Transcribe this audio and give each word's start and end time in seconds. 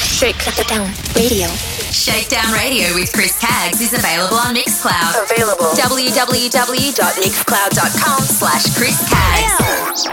Shakedown 0.04 0.90
Radio. 1.16 1.48
Shakedown 1.92 2.50
Radio 2.54 2.94
with 2.94 3.12
Chris 3.12 3.38
Caggs 3.38 3.82
is 3.82 3.92
available 3.92 4.36
on 4.36 4.54
Mixcloud. 4.54 5.30
Available. 5.30 5.66
www.mixcloud.com 5.76 8.22
slash 8.22 8.74
Chris 8.74 9.06
Caggs. 9.10 10.08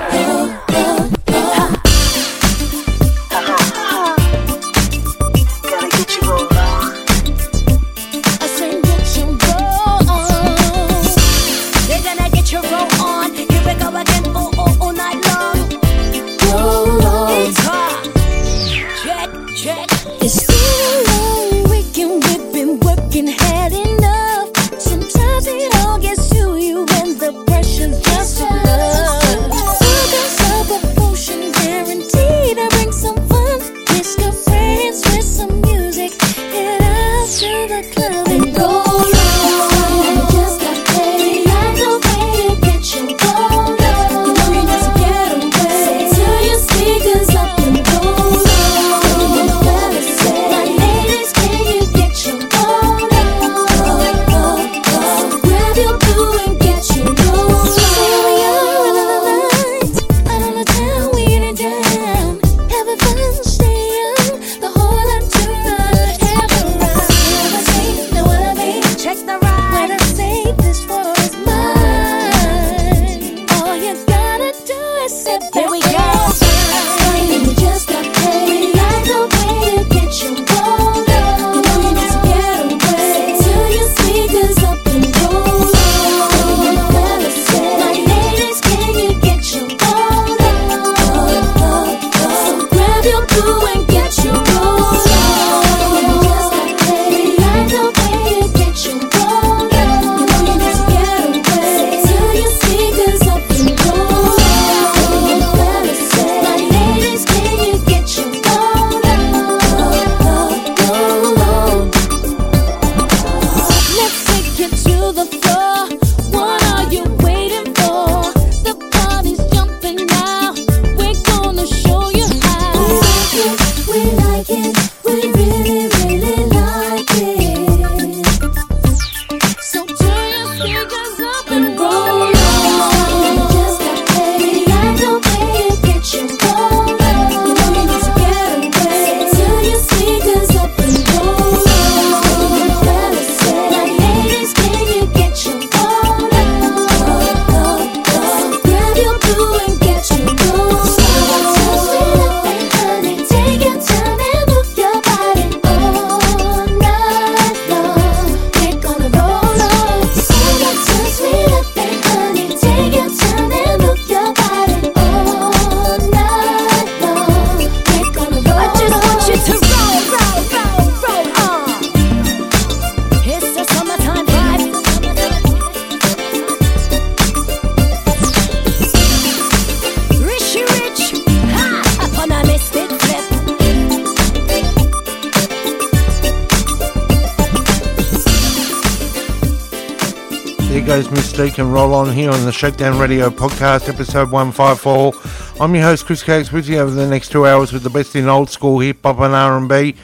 Goes 190.99 191.11
Mis-Teeq 191.11 191.59
and 191.59 191.71
Roll 191.71 191.93
On 191.93 192.11
here 192.11 192.29
on 192.29 192.43
the 192.43 192.51
Shakedown 192.51 192.99
Radio 192.99 193.29
Podcast, 193.29 193.87
episode 193.87 194.31
154. 194.31 195.13
I'm 195.61 195.73
your 195.73 195.85
host, 195.85 196.05
Chris 196.05 196.21
Caggs, 196.21 196.51
with 196.51 196.67
you 196.67 196.79
over 196.79 196.91
the 196.91 197.07
next 197.07 197.29
two 197.31 197.47
hours 197.47 197.71
with 197.71 197.83
the 197.83 197.89
best 197.89 198.17
in 198.17 198.27
old 198.27 198.49
school 198.49 198.79
hip 198.79 198.97
hop 199.01 199.19
and 199.21 199.33
R&B. 199.33 199.95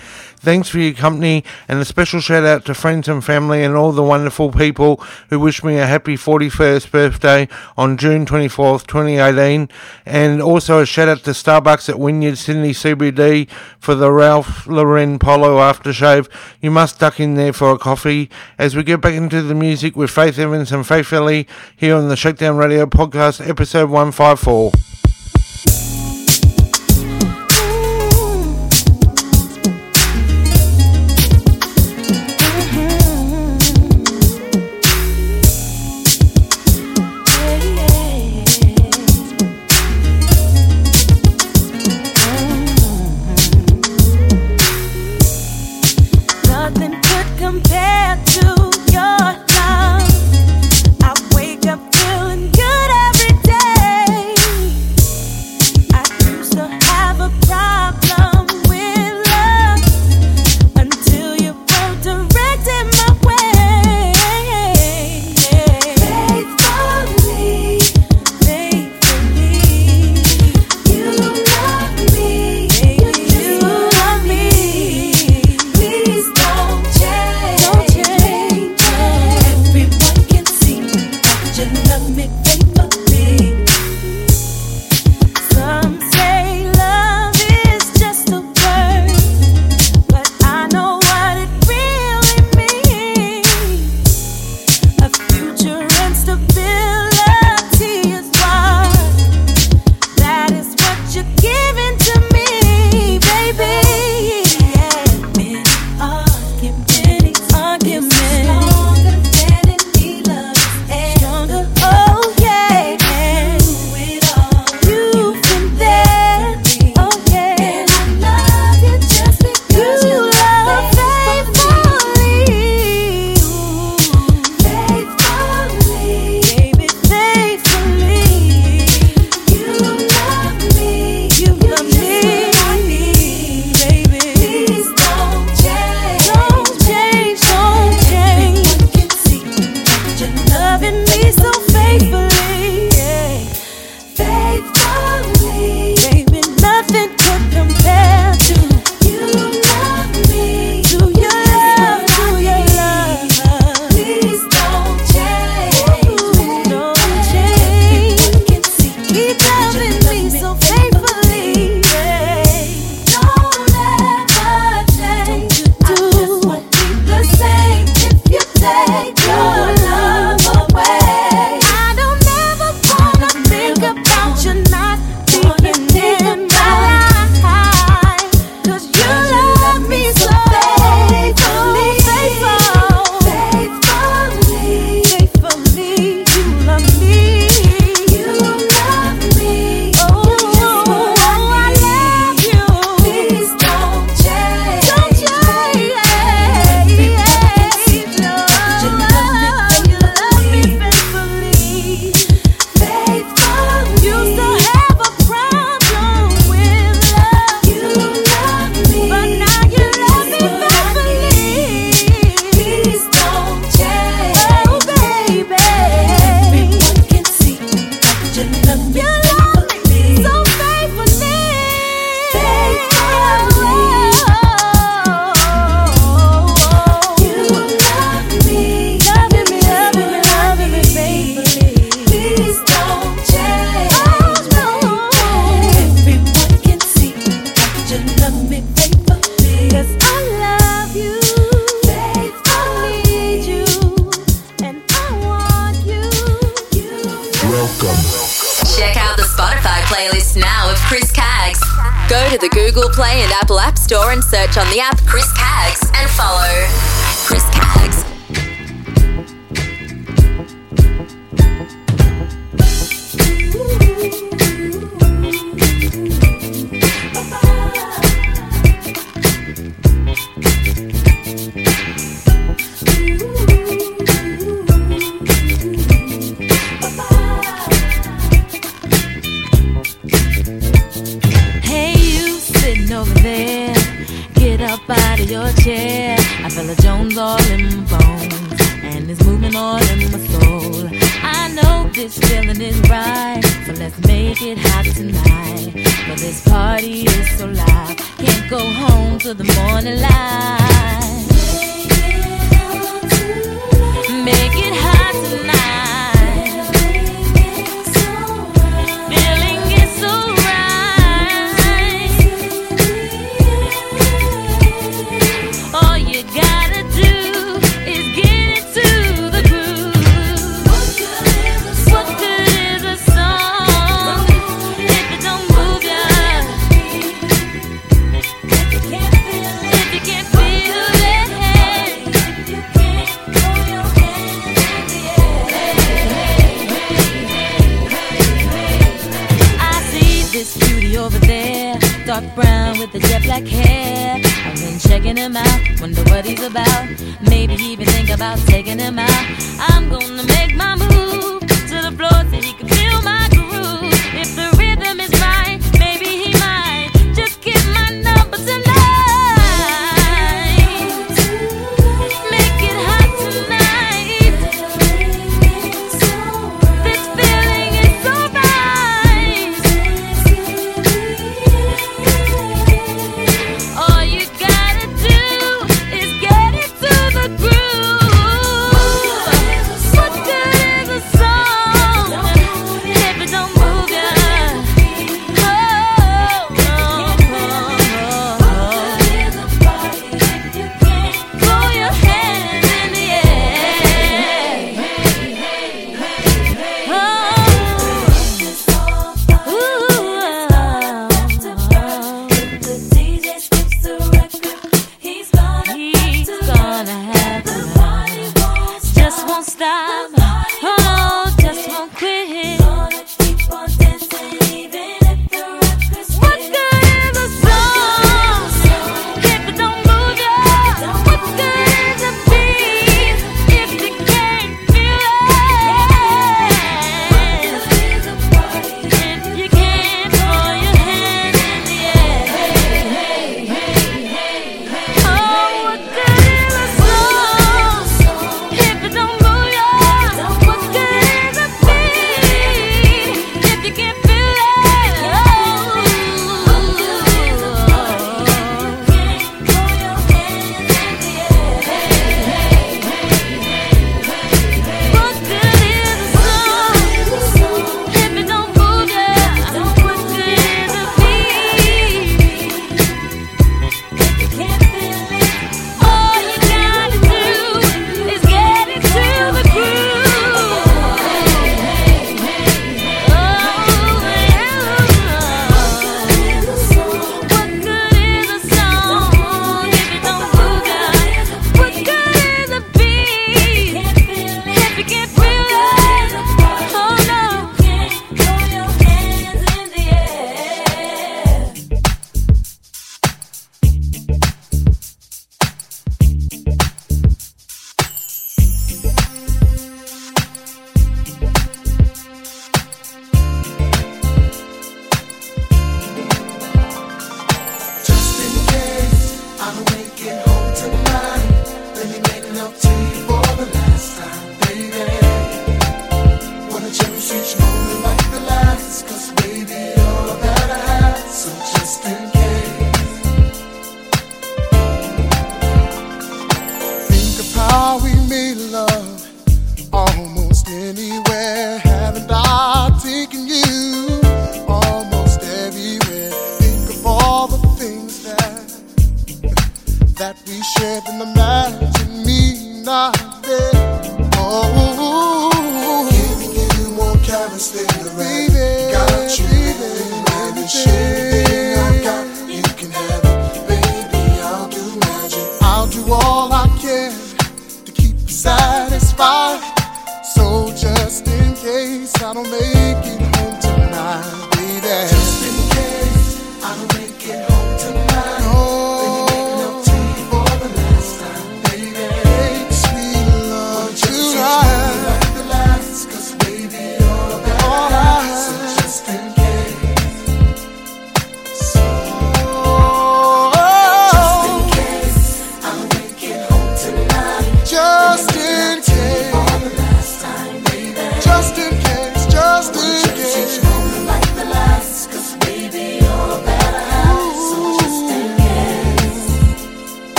Thanks 0.45 0.69
for 0.69 0.77
your 0.77 0.93
company 0.93 1.43
and 1.67 1.79
a 1.79 1.85
special 1.85 2.19
shout 2.19 2.43
out 2.43 2.65
to 2.65 2.75
friends 2.75 3.07
and 3.07 3.25
family 3.25 3.63
and 3.63 3.75
all 3.75 3.91
the 3.91 4.03
wonderful 4.03 4.51
people 4.51 5.03
who 5.31 5.39
wish 5.39 5.63
me 5.63 5.79
a 5.79 5.87
happy 5.87 6.15
41st 6.15 6.91
birthday 6.91 7.47
on 7.75 7.97
June 7.97 8.27
24th, 8.27 8.85
2018. 8.85 9.67
And 10.05 10.43
also 10.43 10.81
a 10.81 10.85
shout 10.85 11.09
out 11.09 11.23
to 11.23 11.31
Starbucks 11.31 11.89
at 11.89 11.97
Wynyard 11.97 12.37
Sydney 12.37 12.73
CBD 12.73 13.49
for 13.79 13.95
the 13.95 14.11
Ralph 14.11 14.67
Lauren 14.67 15.17
Polo 15.17 15.57
aftershave. 15.57 16.29
You 16.61 16.69
must 16.69 16.99
duck 16.99 17.19
in 17.19 17.33
there 17.33 17.51
for 17.51 17.71
a 17.71 17.79
coffee 17.79 18.29
as 18.59 18.75
we 18.75 18.83
get 18.83 19.01
back 19.01 19.15
into 19.15 19.41
the 19.41 19.55
music 19.55 19.95
with 19.95 20.11
Faith 20.11 20.37
Evans 20.37 20.71
and 20.71 20.85
Faithfully 20.85 21.47
here 21.75 21.95
on 21.95 22.07
the 22.07 22.15
Shakedown 22.15 22.57
Radio 22.57 22.85
Podcast, 22.85 23.49
episode 23.49 23.89
154. 23.89 25.04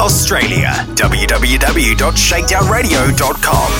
Australia. 0.00 0.86
www.shakedownradio.com. 0.94 3.77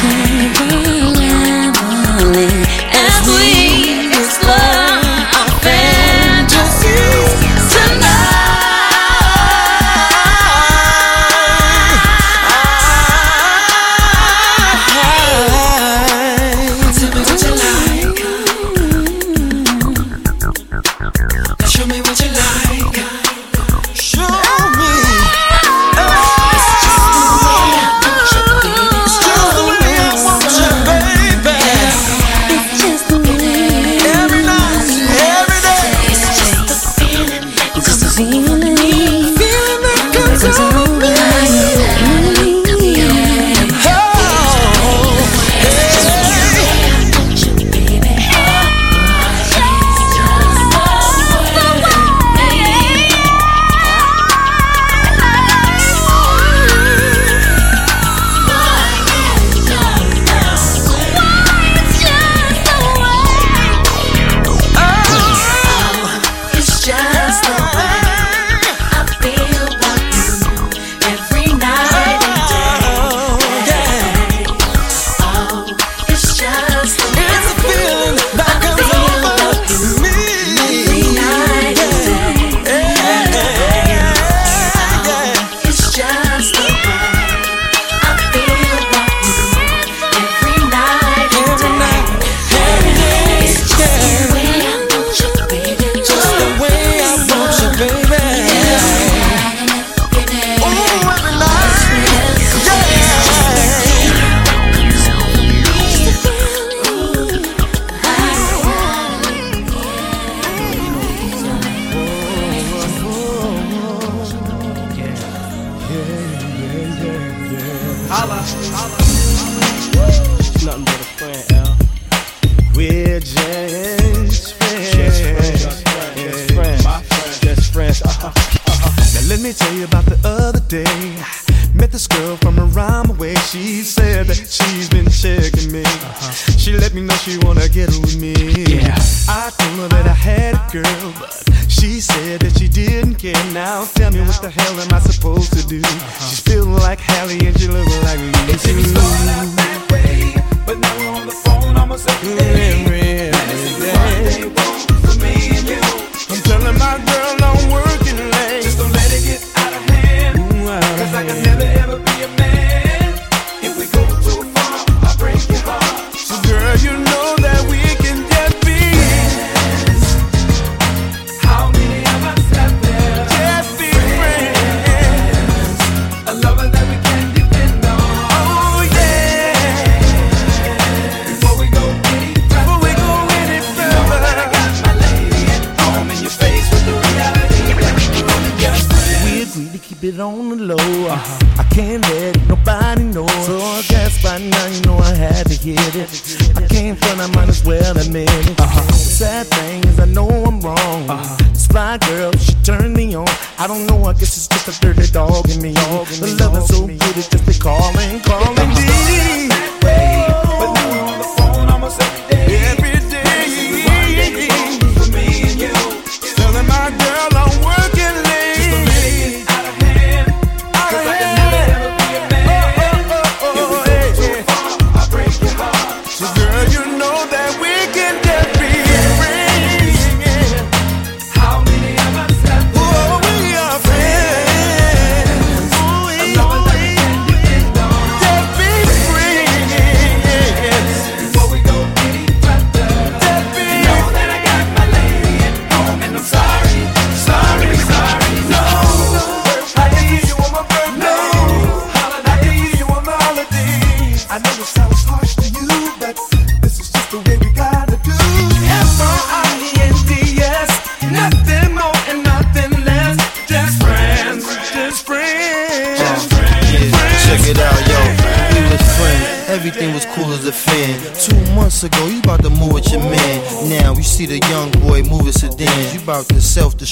Oh, 0.00 0.97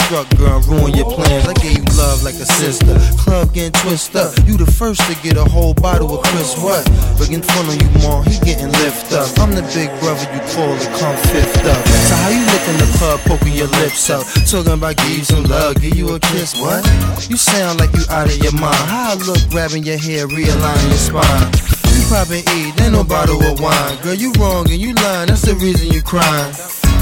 self-destruct, 0.07 0.38
girl, 0.38 0.61
ruin 0.69 0.95
your 0.95 1.11
plans. 1.11 1.47
I 1.47 1.55
gave 1.55 1.79
you 1.79 1.85
love 1.97 2.23
like 2.23 2.35
a 2.35 2.47
sister. 2.47 2.95
Club 3.19 3.53
getting 3.53 3.73
twisted 3.73 4.16
up. 4.16 4.35
You 4.47 4.57
the 4.57 4.66
first 4.66 5.01
to 5.09 5.14
get 5.23 5.37
a 5.37 5.45
whole 5.45 5.75
bottle 5.75 6.19
of 6.19 6.25
Chris 6.25 6.57
what? 6.59 6.85
Bringing 7.16 7.42
fun 7.42 7.66
on 7.66 7.79
you, 7.79 7.90
mom. 8.03 8.25
He 8.25 8.38
getting 8.40 8.71
lift 8.83 9.12
up. 9.12 9.27
I'm 9.38 9.53
the 9.53 9.62
big 9.75 9.90
brother 10.01 10.27
you 10.33 10.40
call 10.55 10.75
to 10.79 10.88
come 10.99 11.16
fifth 11.31 11.64
up. 11.66 11.83
So 12.09 12.14
how 12.14 12.31
you 12.31 12.45
look 12.47 12.64
in 12.69 12.77
the 12.79 12.90
club, 12.99 13.21
poking 13.27 13.55
your 13.55 13.71
lips 13.83 14.11
up, 14.11 14.27
talking 14.47 14.73
about 14.73 14.97
give 14.97 15.11
you 15.11 15.25
some 15.25 15.45
love, 15.45 15.81
give 15.81 15.97
you 15.97 16.14
a 16.14 16.21
kiss? 16.21 16.59
What? 16.61 16.85
You 17.29 17.37
sound 17.37 17.81
like 17.81 17.92
you 17.95 18.05
out 18.11 18.29
of 18.29 18.38
your 18.38 18.53
mind. 18.53 18.77
How 18.87 19.12
I 19.12 19.27
look, 19.27 19.42
grabbing 19.51 19.85
your 19.85 19.99
hair, 19.99 20.27
realigning 20.27 20.88
your 20.88 21.03
spine. 21.03 21.51
You 21.97 22.03
probably 22.09 22.40
eat, 22.55 22.79
ain't 22.81 22.92
no 22.92 23.03
bottle 23.03 23.42
of 23.42 23.61
wine. 23.61 23.99
Girl, 24.03 24.14
you 24.14 24.33
wrong 24.38 24.71
and 24.71 24.81
you 24.81 24.95
lying, 24.95 25.29
that's 25.29 25.42
the 25.42 25.55
reason 25.55 25.90
you 25.90 26.03
crying. 26.03 26.55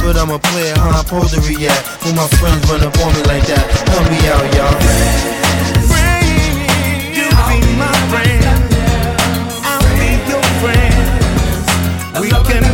But 0.04 0.18
I'm 0.18 0.30
a 0.30 0.38
player, 0.38 0.74
how 0.76 0.90
I'm 0.90 1.06
supposed 1.06 1.32
to 1.32 1.40
react 1.40 2.04
when 2.04 2.14
my 2.14 2.28
friends 2.36 2.60
run 2.70 2.82
up 2.82 2.94
on 3.00 3.14
me 3.14 3.22
like 3.24 3.46
that. 3.48 3.64
Help 3.88 4.04
me 4.12 4.20
out, 4.28 4.44
y'all. 4.52 4.76
You 7.16 7.24
be 7.48 7.58
my 7.80 7.88
friend. 8.12 8.44
I'll 9.64 9.80
be 9.96 10.20
your 10.28 10.44
friend. 10.60 10.92
We 12.20 12.28
can 12.28 12.73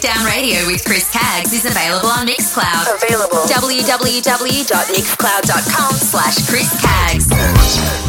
Shakedown 0.00 0.26
Radio 0.26 0.64
with 0.66 0.84
Chris 0.84 1.10
Caggs 1.10 1.52
is 1.52 1.64
available 1.64 2.06
on 2.08 2.28
Mixcloud. 2.28 3.02
Available. 3.02 3.38
www.mixcloud.com 3.48 5.96
slash 5.96 6.48
Chris 6.48 6.70
Caggs. 6.80 8.07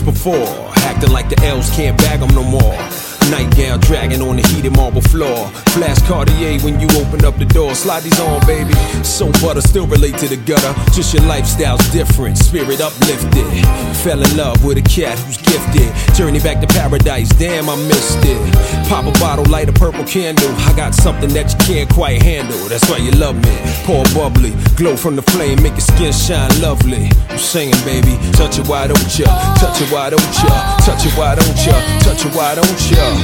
Before, 0.00 0.72
acting 0.76 1.10
like 1.10 1.28
the 1.28 1.40
L's 1.44 1.70
can't 1.70 1.96
bag 1.98 2.22
'em 2.22 2.34
no 2.34 2.42
more. 2.42 2.74
Nightgown 3.34 3.80
dragging 3.80 4.22
on 4.22 4.36
the 4.36 4.46
heated 4.46 4.76
marble 4.76 5.00
floor. 5.00 5.50
Flash 5.74 6.00
Cartier 6.06 6.60
when 6.60 6.78
you 6.78 6.86
open 6.94 7.24
up 7.24 7.36
the 7.36 7.44
door. 7.44 7.74
Slide 7.74 8.04
these 8.04 8.20
on, 8.20 8.38
baby. 8.46 8.74
So 9.02 9.26
butter, 9.42 9.60
still 9.60 9.88
relate 9.88 10.16
to 10.18 10.28
the 10.28 10.36
gutter. 10.36 10.72
Just 10.92 11.12
your 11.12 11.24
lifestyle's 11.24 11.84
different, 11.90 12.38
spirit 12.38 12.80
uplifted. 12.80 13.66
Fell 14.06 14.22
in 14.22 14.36
love 14.36 14.64
with 14.64 14.78
a 14.78 14.82
cat 14.82 15.18
who's 15.18 15.38
gifted. 15.38 15.90
Journey 16.14 16.38
back 16.38 16.60
to 16.60 16.68
paradise, 16.68 17.28
damn, 17.30 17.68
I 17.68 17.74
missed 17.74 18.22
it. 18.22 18.38
Pop 18.88 19.04
a 19.04 19.18
bottle, 19.18 19.44
light 19.50 19.68
a 19.68 19.72
purple 19.72 20.04
candle. 20.04 20.54
I 20.70 20.72
got 20.76 20.94
something 20.94 21.30
that 21.30 21.50
you 21.50 21.58
can't 21.66 21.90
quite 21.90 22.22
handle. 22.22 22.58
That's 22.68 22.88
why 22.88 22.98
you 22.98 23.10
love 23.18 23.34
me. 23.34 23.50
Pour 23.82 24.04
bubbly, 24.14 24.54
glow 24.76 24.94
from 24.94 25.16
the 25.16 25.22
flame, 25.34 25.60
make 25.60 25.74
your 25.74 25.80
skin 25.80 26.12
shine 26.12 26.54
lovely. 26.62 27.10
I'm 27.30 27.38
singing, 27.38 27.82
baby. 27.82 28.14
Touch 28.38 28.60
it, 28.60 28.68
why 28.68 28.86
don't 28.86 29.18
ya? 29.18 29.26
Touch 29.58 29.82
it, 29.82 29.90
why 29.90 30.10
don't 30.10 30.22
ya? 30.22 30.76
Touch 30.86 31.04
it, 31.04 31.18
why 31.18 31.34
don't 31.34 31.66
ya? 31.66 31.74
Touch 31.98 32.24
it, 32.24 32.32
why 32.36 32.54
don't 32.54 32.90
ya? 32.94 33.23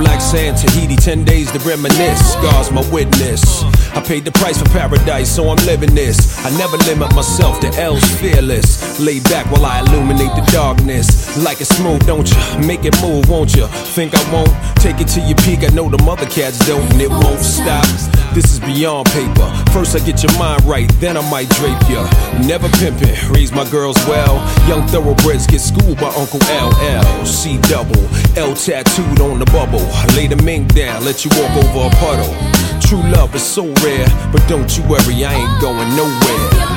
Black 0.00 0.20
sand, 0.22 0.56
Tahiti, 0.56 0.96
10 0.96 1.24
days 1.24 1.52
to 1.52 1.58
reminisce. 1.58 2.34
God's 2.36 2.70
my 2.72 2.80
witness. 2.90 3.62
I 3.92 4.00
paid 4.00 4.24
the 4.24 4.32
price 4.32 4.56
for 4.56 4.68
paradise, 4.70 5.34
so 5.34 5.50
I'm 5.50 5.60
living 5.66 5.94
this. 5.94 6.42
I 6.44 6.50
never 6.56 6.78
limit 6.88 7.14
myself, 7.14 7.60
to 7.60 7.68
L's 7.78 8.04
fearless. 8.18 8.98
Lay 8.98 9.20
back 9.20 9.44
while 9.52 9.66
I 9.66 9.80
illuminate 9.80 10.34
the 10.34 10.48
darkness. 10.52 11.36
Like 11.44 11.60
it 11.60 11.66
smooth, 11.66 12.06
don't 12.06 12.26
you? 12.30 12.66
Make 12.66 12.84
it 12.86 12.96
move, 13.02 13.28
won't 13.28 13.54
you? 13.54 13.66
Think 13.92 14.14
I 14.14 14.32
won't? 14.32 14.48
Take 14.76 15.00
it 15.00 15.08
to 15.08 15.20
your 15.20 15.36
peak, 15.44 15.64
I 15.64 15.74
know 15.74 15.90
the 15.90 16.02
mother 16.02 16.24
cats 16.24 16.58
don't, 16.66 16.90
and 16.92 17.02
it 17.02 17.10
won't 17.10 17.40
stop. 17.40 17.84
This 18.32 18.46
is 18.52 18.60
beyond 18.60 19.06
paper. 19.10 19.48
First, 19.72 19.96
I 19.96 19.98
get 20.06 20.22
your 20.22 20.32
mind 20.38 20.64
right, 20.64 20.88
then 21.00 21.16
I 21.16 21.30
might 21.30 21.50
drape 21.58 21.82
ya. 21.90 22.08
Never 22.46 22.68
pimping, 22.78 23.16
raise 23.34 23.52
my 23.52 23.68
girls 23.68 23.96
well. 24.06 24.38
Young 24.68 24.86
thoroughbreds 24.86 25.46
get 25.46 25.60
schooled 25.60 25.98
by 25.98 26.14
Uncle 26.14 26.38
LL. 26.46 27.26
C 27.26 27.58
double, 27.62 28.00
L 28.38 28.54
tattooed 28.54 29.20
on 29.20 29.40
the 29.40 29.46
bubble. 29.46 29.84
I 29.92 30.06
lay 30.16 30.26
the 30.26 30.40
mink 30.42 30.74
down, 30.74 31.04
let 31.04 31.24
you 31.24 31.30
walk 31.36 31.50
over 31.64 31.86
a 31.86 31.90
puddle. 31.98 32.32
True 32.80 33.02
love 33.10 33.34
is 33.34 33.42
so 33.42 33.64
rare, 33.84 34.08
but 34.32 34.46
don't 34.48 34.76
you 34.76 34.82
worry, 34.84 35.24
I 35.24 35.34
ain't 35.34 35.60
going 35.60 35.90
nowhere. 35.96 36.70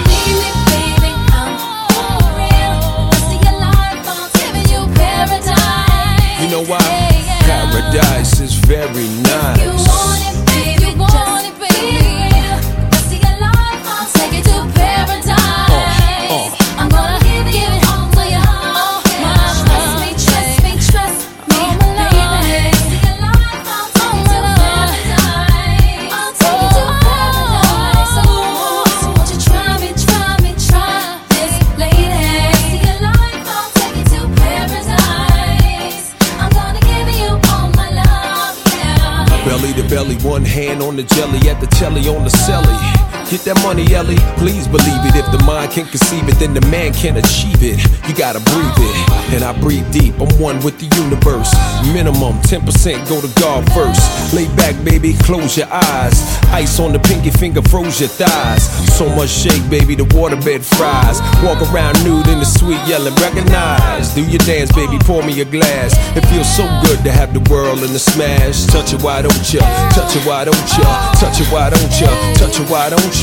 You 6.41 6.49
know 6.49 6.63
why? 6.65 6.80
Paradise 7.41 8.39
is 8.39 8.56
very 8.56 9.08
nice. 9.23 9.93
One 40.34 40.43
hand 40.43 40.82
on 40.82 40.96
the 40.96 41.04
jelly, 41.04 41.48
at 41.48 41.62
the 41.62 41.67
telly 41.67 42.08
on 42.08 42.24
the 42.24 42.30
celly. 42.32 43.03
Get 43.34 43.50
that 43.50 43.58
money, 43.65 43.82
Ellie. 43.96 44.22
Please 44.38 44.67
believe 44.69 45.02
it. 45.10 45.17
If 45.17 45.26
the 45.34 45.41
mind 45.41 45.74
can 45.74 45.89
conceive 45.89 46.30
it, 46.30 46.38
then 46.38 46.54
the 46.54 46.62
man 46.69 46.93
can 46.93 47.17
achieve 47.17 47.65
it. 47.65 47.82
You 48.06 48.13
gotta 48.13 48.38
breathe 48.54 48.78
it. 48.78 49.34
And 49.34 49.41
I 49.41 49.58
breathe 49.58 49.89
deep. 49.89 50.13
I'm 50.22 50.30
one 50.38 50.62
with 50.62 50.78
the 50.78 50.86
universe. 51.02 51.50
Minimum 51.89 52.38
10% 52.46 52.62
go 53.10 53.17
to 53.17 53.30
God 53.41 53.65
first. 53.74 54.06
Lay 54.38 54.46
back, 54.54 54.78
baby. 54.86 55.17
Close 55.26 55.58
your 55.58 55.65
eyes. 55.65 56.13
Ice 56.54 56.78
on 56.78 56.93
the 56.93 57.00
pinky 57.00 57.32
finger 57.32 57.63
froze 57.63 57.98
your 57.98 58.13
thighs. 58.13 58.69
So 58.93 59.10
much 59.17 59.34
shake, 59.34 59.65
baby. 59.65 59.98
The 59.98 60.06
waterbed 60.13 60.62
fries. 60.62 61.17
Walk 61.41 61.58
around 61.74 61.98
nude 62.06 62.30
in 62.30 62.38
the 62.38 62.46
sweet 62.46 62.78
yelling. 62.86 63.17
Recognize. 63.17 64.13
Do 64.13 64.22
your 64.22 64.46
dance, 64.46 64.69
baby. 64.78 65.02
Pour 65.10 65.26
me 65.26 65.41
a 65.41 65.46
glass. 65.46 65.98
It 66.13 66.22
feels 66.30 66.46
so 66.54 66.69
good 66.86 67.02
to 67.02 67.10
have 67.10 67.34
the 67.34 67.41
world 67.50 67.82
in 67.82 67.98
the 67.98 68.04
smash. 68.13 68.69
Touch 68.69 68.93
it, 68.93 69.02
why 69.02 69.26
don't 69.26 69.41
ya? 69.50 69.65
Touch 69.98 70.13
it, 70.13 70.22
why 70.22 70.46
don't 70.46 70.69
ya? 70.78 70.86
Touch 71.17 71.41
it, 71.41 71.50
why 71.50 71.74
don't 71.74 71.93
ya? 71.98 72.13
Touch 72.38 72.60
it, 72.62 72.69
why 72.69 72.93
don't 72.93 73.22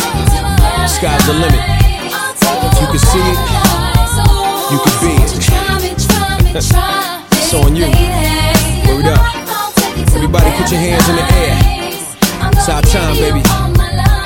The 0.81 0.87
sky's 0.87 1.25
the 1.27 1.33
limit. 1.33 1.61
You 2.81 2.87
can 2.89 2.97
see 2.97 3.21
it. 3.21 3.37
You 4.71 4.79
can 4.81 4.95
be 5.01 5.13
it. 5.21 5.29
it's 6.57 7.53
on 7.53 7.75
you. 7.75 7.85
Word 8.89 9.05
up. 9.05 9.21
Everybody 10.15 10.49
put 10.57 10.71
your 10.71 10.81
hands 10.81 11.07
in 11.07 11.15
the 11.15 11.25
air. 11.37 11.55
It's 12.53 12.67
our 12.67 12.81
time, 12.81 13.13
baby. 13.15 13.41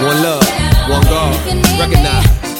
One 0.04 0.24
love, 0.24 0.48
one 0.90 1.04
God. 1.04 1.36
Recognize. 1.80 2.55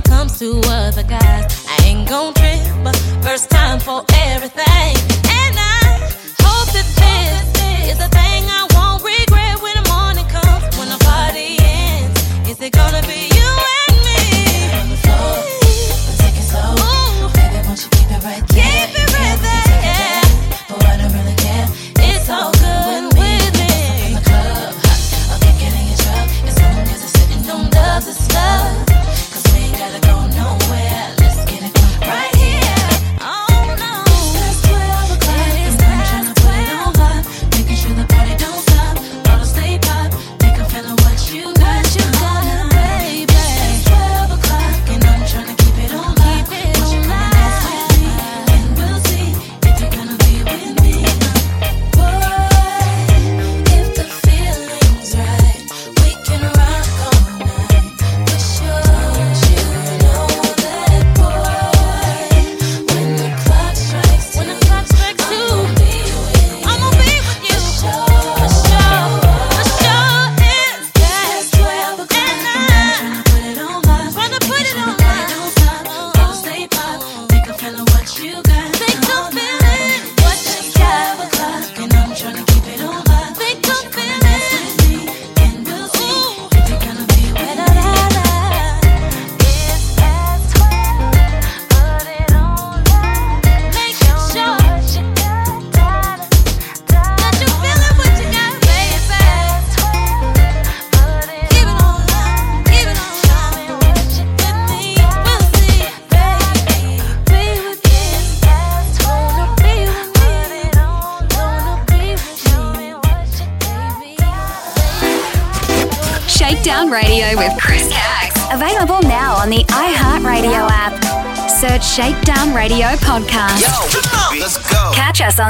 it 0.00 0.08
comes 0.08 0.38
to 0.38 0.60
other 0.66 1.02
guys, 1.02 1.66
I 1.68 1.86
ain't 1.86 2.08
gon' 2.08 2.34
trip. 2.34 2.94
First 3.22 3.50
time 3.50 3.80
for 3.80 4.04
everything. 4.12 4.69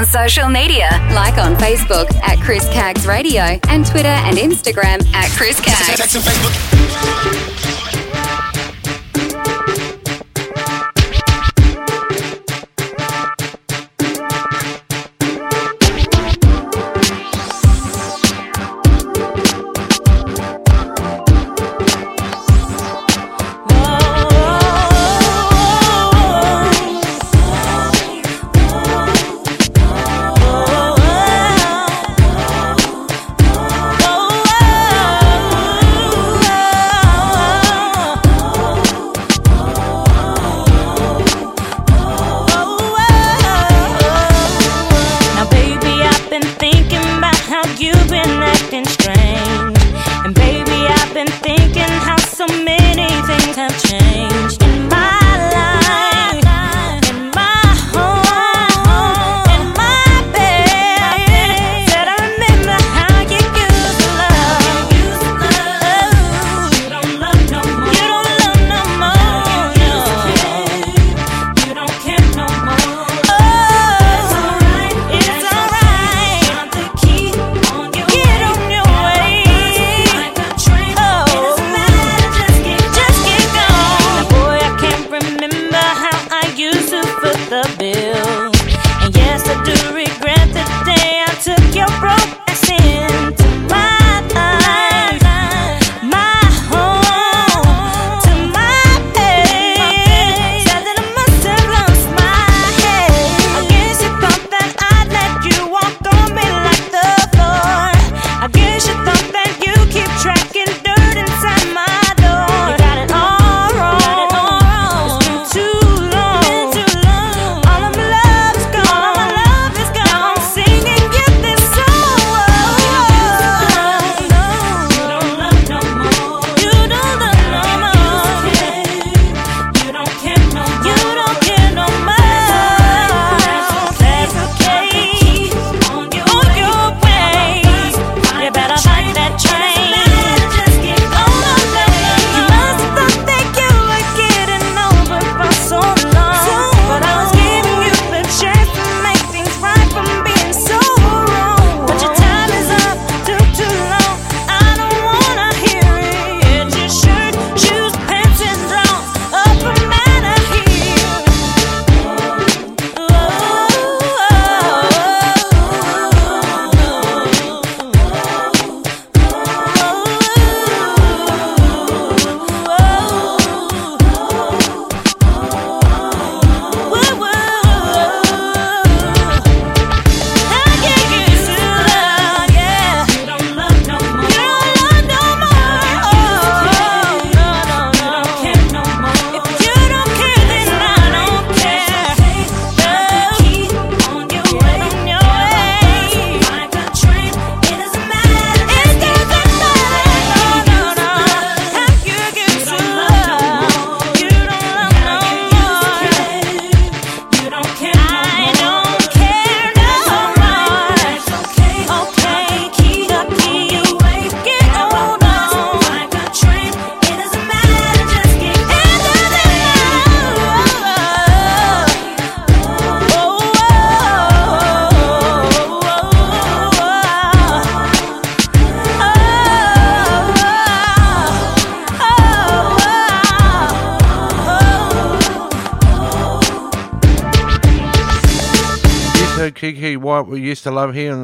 On 0.01 0.07
social 0.07 0.49
media, 0.49 0.89
like 1.13 1.37
on 1.37 1.55
Facebook 1.57 2.11
at 2.23 2.39
Chris 2.39 2.67
Cags 2.69 3.07
Radio 3.07 3.59
and 3.69 3.85
Twitter 3.85 4.07
and 4.07 4.35
Instagram 4.37 5.05
at 5.13 5.29
Chris 5.37 5.59
Cags. 5.61 7.50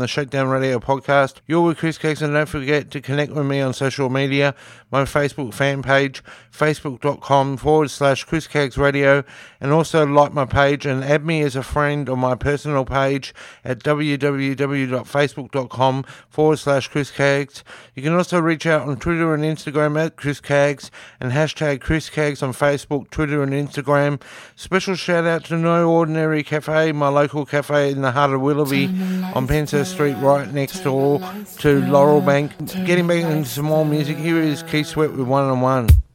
The 0.08 0.12
Shakedown 0.12 0.48
Radio 0.48 0.80
podcast. 0.80 1.42
You're 1.48 1.64
with 1.64 1.80
Chris 1.80 1.98
Cakes, 1.98 2.22
and 2.22 2.34
don't 2.34 2.48
forget 2.48 2.92
to 2.92 3.02
connect 3.02 3.34
with 3.34 3.46
me 3.46 3.60
on 3.60 3.74
social 3.74 4.10
media. 4.10 4.56
My 4.90 5.04
Facebook 5.04 5.54
fan 5.54 5.84
page, 5.84 6.24
facebook.com 6.58 7.58
forward 7.58 7.92
slash 7.92 8.24
Chris 8.24 8.48
Cakes 8.48 8.78
Radio, 8.78 9.24
and 9.62 9.72
also 9.72 10.06
like 10.06 10.34
my 10.34 10.46
page 10.46 10.86
and 10.86 11.04
add 11.04 11.26
me 11.26 11.42
as 11.42 11.56
a 11.56 11.64
friend 11.64 12.10
on 12.10 12.20
my 12.20 12.36
personal 12.36 12.86
page 12.86 13.34
at 13.64 13.80
www.facebook.com 13.80 16.04
forward 16.30 16.58
slash 16.58 16.88
Chris 16.88 17.12
Cakes. 17.12 17.64
You 17.94 18.04
can 18.04 18.14
also 18.14 18.40
reach 18.40 18.66
out 18.66 18.88
on 18.88 18.98
Twitter 18.98 19.34
and 19.34 19.44
Instagram 19.44 20.04
at 20.04 20.16
Chris 20.16 20.42
Cags 20.42 20.90
and 21.20 21.32
hashtag 21.32 21.82
Chris 21.82 22.10
Cags 22.10 22.42
on 22.42 22.54
Facebook, 22.54 23.10
Twitter, 23.10 23.44
and 23.44 23.54
Instagram. 23.54 24.22
Special 24.56 24.96
shout 24.96 25.26
out 25.26 25.46
to 25.46 25.58
No 25.58 25.90
Ordinary 25.90 26.44
Cafe, 26.44 26.92
my 26.92 27.10
local 27.10 27.46
cafe 27.46 27.92
in 27.92 28.02
the 28.02 28.12
heart 28.12 28.34
of 28.34 28.42
Willoughby 28.42 28.86
on 29.34 29.48
Penshurst 29.48 29.94
Street, 29.94 30.16
right 30.16 30.52
next 30.54 30.82
door 30.82 31.20
to 31.60 31.82
Laurel 31.86 32.22
Bank. 32.22 32.52
Getting 32.86 33.08
back 33.08 33.24
into 33.24 33.50
some 33.50 33.66
more 33.66 33.86
music, 33.86 34.18
here 34.18 34.42
is 34.42 34.64
Keith 34.64 34.88
Sweat 34.88 35.12
with 35.12 35.28
One 35.28 35.46
on 35.46 35.62
One. 35.62 36.07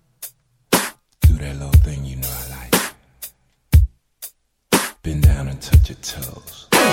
That 1.43 1.57
little 1.57 1.73
thing 1.83 2.05
you 2.05 2.15
know 2.19 2.29
I 2.31 2.47
like. 2.55 2.71
Bend 5.03 5.25
down 5.25 5.49
and 5.49 5.61
touch 5.61 5.89
your 5.89 5.97
toes. 5.97 6.69
Turn 6.71 6.87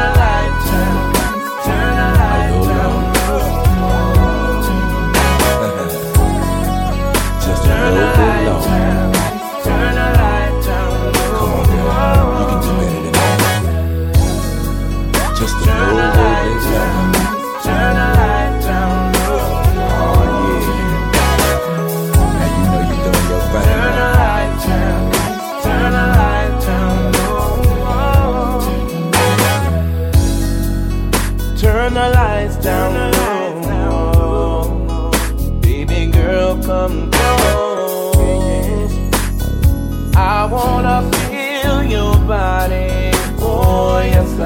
the 0.00 0.08
lights 0.16 0.70
down. 0.70 1.12
Turn 1.66 1.96
the 2.00 2.08
lights 2.16 2.66
down. 2.68 3.04
Just 7.44 7.64
a 7.66 7.90
little 7.92 8.13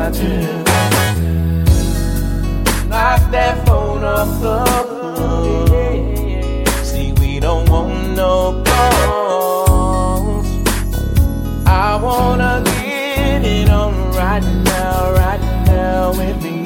Knock 0.08 0.16
that 3.30 3.66
phone 3.66 4.02
off 4.04 4.40
the 4.40 4.64
hook. 5.68 6.68
See, 6.82 7.12
we 7.20 7.38
don't 7.38 7.68
want 7.68 8.16
no 8.16 8.62
calls. 8.64 10.46
I 11.66 12.00
wanna 12.02 12.62
get 12.64 13.44
it 13.44 13.68
on 13.68 14.10
right 14.12 14.42
now, 14.64 15.12
right 15.12 15.40
now 15.66 16.12
with 16.16 16.42
me, 16.42 16.57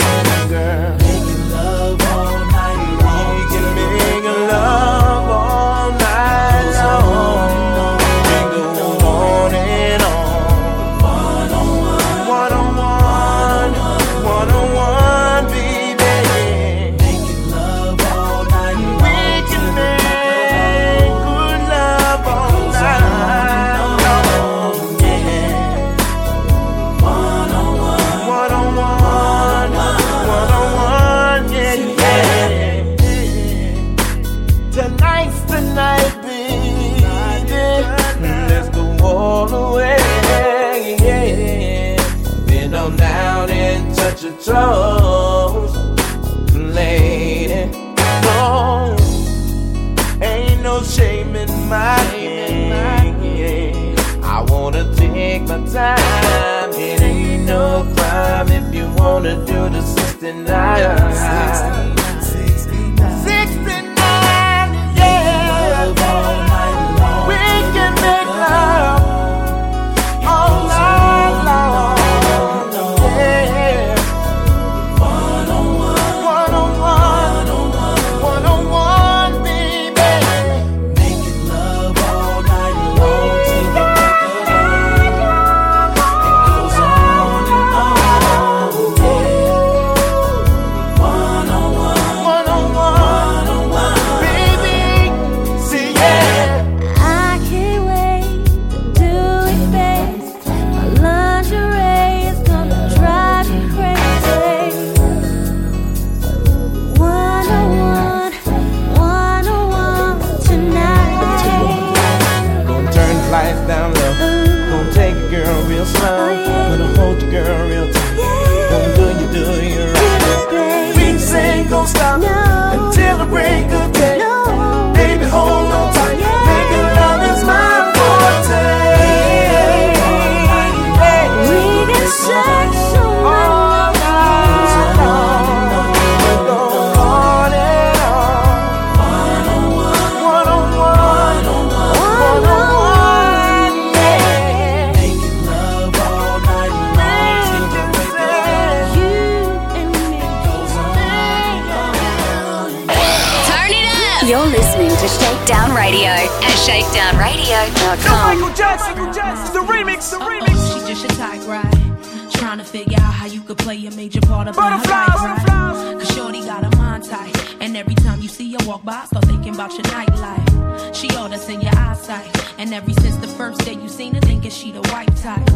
major 164.03 164.21
part 164.23 164.49
of 164.49 164.57
my 164.57 164.71
Butterflies, 164.71 165.47
right? 165.47 165.99
Cause 166.01 166.15
Shorty 166.17 166.41
got 166.41 166.65
a 166.65 166.77
mind 166.77 167.05
tight. 167.05 167.37
And 167.61 167.77
every 167.77 167.95
time 167.95 168.21
you 168.21 168.29
see 168.29 168.51
her 168.53 168.67
walk 168.67 168.85
by, 168.85 168.95
I 168.95 169.05
start 169.05 169.27
thinking 169.27 169.55
about 169.55 169.73
your 169.75 169.85
nightlife. 169.95 170.93
She 170.93 171.09
all 171.11 171.29
that's 171.29 171.49
in 171.49 171.61
your 171.61 171.73
eyesight. 171.77 172.29
And 172.59 172.75
ever 172.75 172.93
since 172.95 173.17
the 173.19 173.29
first 173.29 173.65
day 173.65 173.75
you 173.75 173.89
seen 173.89 174.15
her, 174.15 174.21
thinking 174.21 174.51
she 174.51 174.73
the 174.73 174.81
white 174.93 175.15
type. 175.19 175.49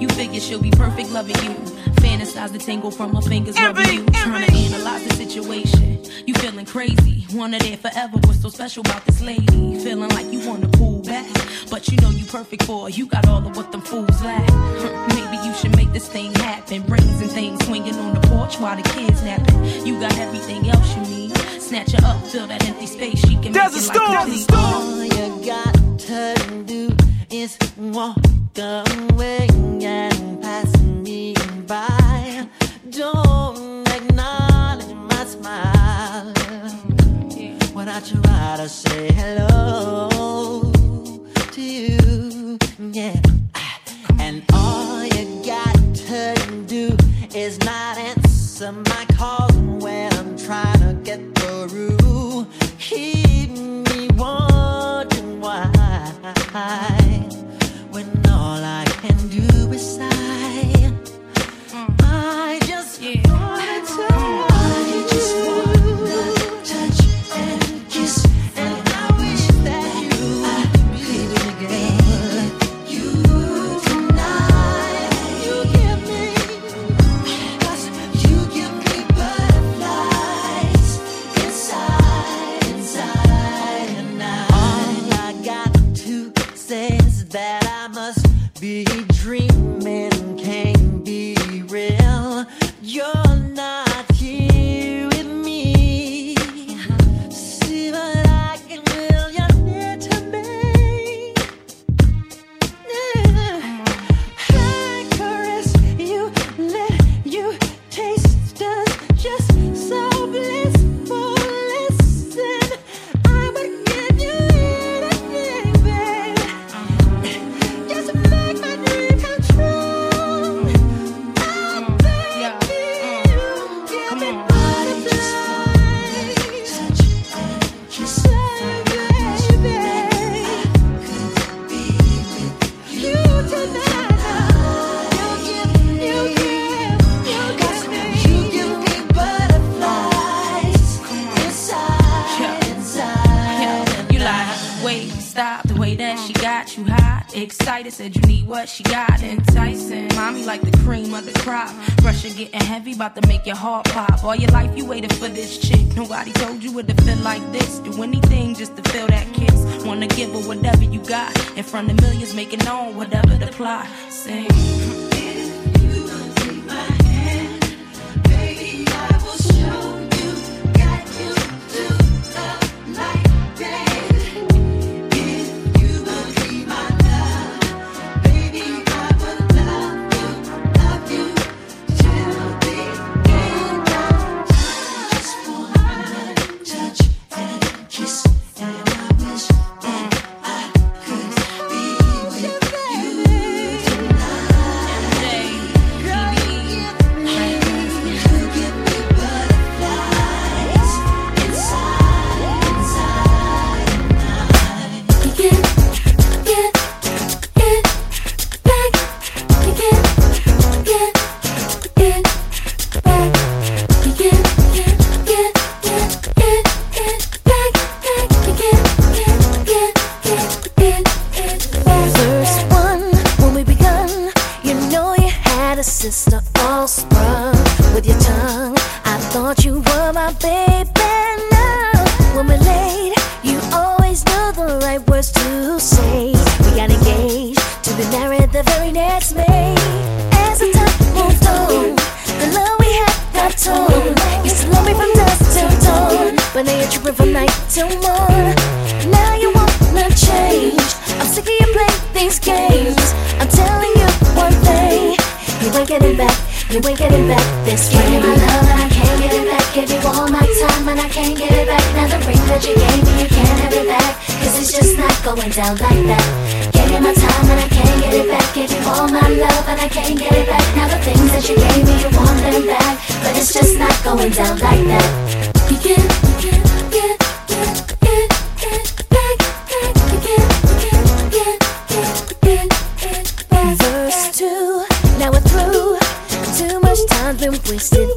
You 0.00 0.08
figure 0.08 0.40
she'll 0.40 0.60
be 0.60 0.72
perfect 0.72 1.10
loving 1.10 1.36
you. 1.44 1.54
Fantasize 2.02 2.50
the 2.50 2.58
tingle 2.58 2.90
from 2.90 3.14
her 3.14 3.22
fingers 3.22 3.56
rubbing 3.60 3.86
you. 3.94 4.04
Trying 4.06 4.46
to 4.46 4.52
analyze 4.52 5.04
the 5.06 5.14
situation. 5.14 6.04
You 6.26 6.34
feeling 6.34 6.66
crazy. 6.66 7.24
Wanna 7.32 7.60
there 7.60 7.76
forever. 7.76 8.18
What's 8.24 8.42
so 8.42 8.48
special 8.48 8.80
about 8.80 9.04
this 9.06 9.20
lady? 9.22 9.78
Feeling 9.84 10.10
like 10.10 10.26
you 10.32 10.40
wanna 10.48 10.68
pull 10.68 10.91
back. 11.12 11.26
But 11.70 11.88
you 11.90 11.96
know 12.02 12.10
you 12.10 12.24
perfect 12.24 12.62
for. 12.64 12.88
You 12.88 13.04
got 13.06 13.28
all 13.28 13.46
of 13.46 13.56
what 13.56 13.70
them 13.72 13.82
fools 13.82 14.18
lack. 14.22 14.48
Maybe 15.16 15.36
you 15.46 15.52
should 15.54 15.74
make 15.76 15.92
this 15.92 16.08
thing 16.08 16.32
happen. 16.34 16.84
Raising 16.86 17.28
things, 17.28 17.64
swinging 17.66 17.96
on 18.04 18.14
the 18.14 18.22
porch 18.28 18.54
while 18.58 18.76
the 18.76 18.86
kids 18.94 19.22
napping. 19.22 19.60
You 19.86 20.00
got 20.00 20.16
everything 20.18 20.68
else 20.70 20.88
you 20.96 21.02
need. 21.14 21.36
Snatch 21.68 21.92
her 21.92 22.04
up, 22.10 22.18
fill 22.32 22.46
that 22.46 22.64
empty 22.68 22.86
space. 22.86 23.18
She 23.26 23.34
can 23.42 23.52
There's 23.52 23.74
make 23.88 23.96
a 23.96 23.98
it 23.98 23.98
like 23.98 23.98
storm, 23.98 24.28
there's 24.30 24.44
a 24.44 24.52
clean- 24.52 24.64
All 24.64 25.04
you 25.18 25.46
got 25.52 25.74
to 26.08 26.22
do 26.72 26.82
is 27.30 27.58
walk 27.78 28.18
away 28.58 29.46
and 29.82 30.42
pass 30.42 30.70
me 31.06 31.34
by. 31.66 32.46
Don't 32.90 33.88
acknowledge 33.96 34.94
my 35.10 35.24
smile 35.34 36.32
when 37.76 37.88
I 37.88 38.00
try 38.00 38.54
to 38.62 38.68
say 38.68 39.10
hello 39.12 39.51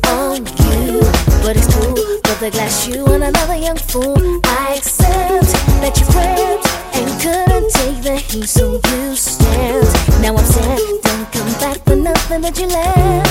on 0.09 0.45
you. 0.45 0.99
But 1.41 1.57
it's 1.57 1.69
cool, 1.73 1.95
but 2.23 2.39
the 2.39 2.49
glass 2.51 2.87
you 2.87 3.05
and 3.05 3.23
another 3.23 3.55
young 3.55 3.77
fool. 3.77 4.17
I 4.45 4.75
accept 4.77 5.51
that 5.81 5.93
you 5.99 6.05
crept 6.09 6.65
and 6.97 7.07
couldn't 7.21 7.69
take 7.71 8.01
the 8.01 8.17
heat, 8.17 8.47
so 8.47 8.81
you 8.89 9.15
stepped. 9.15 9.93
Now 10.21 10.35
I'm 10.35 10.45
sad, 10.45 10.79
don't 11.05 11.27
come 11.31 11.53
back 11.61 11.77
for 11.85 11.95
nothing 11.95 12.41
that 12.41 12.57
you 12.59 12.67
left. 12.67 13.29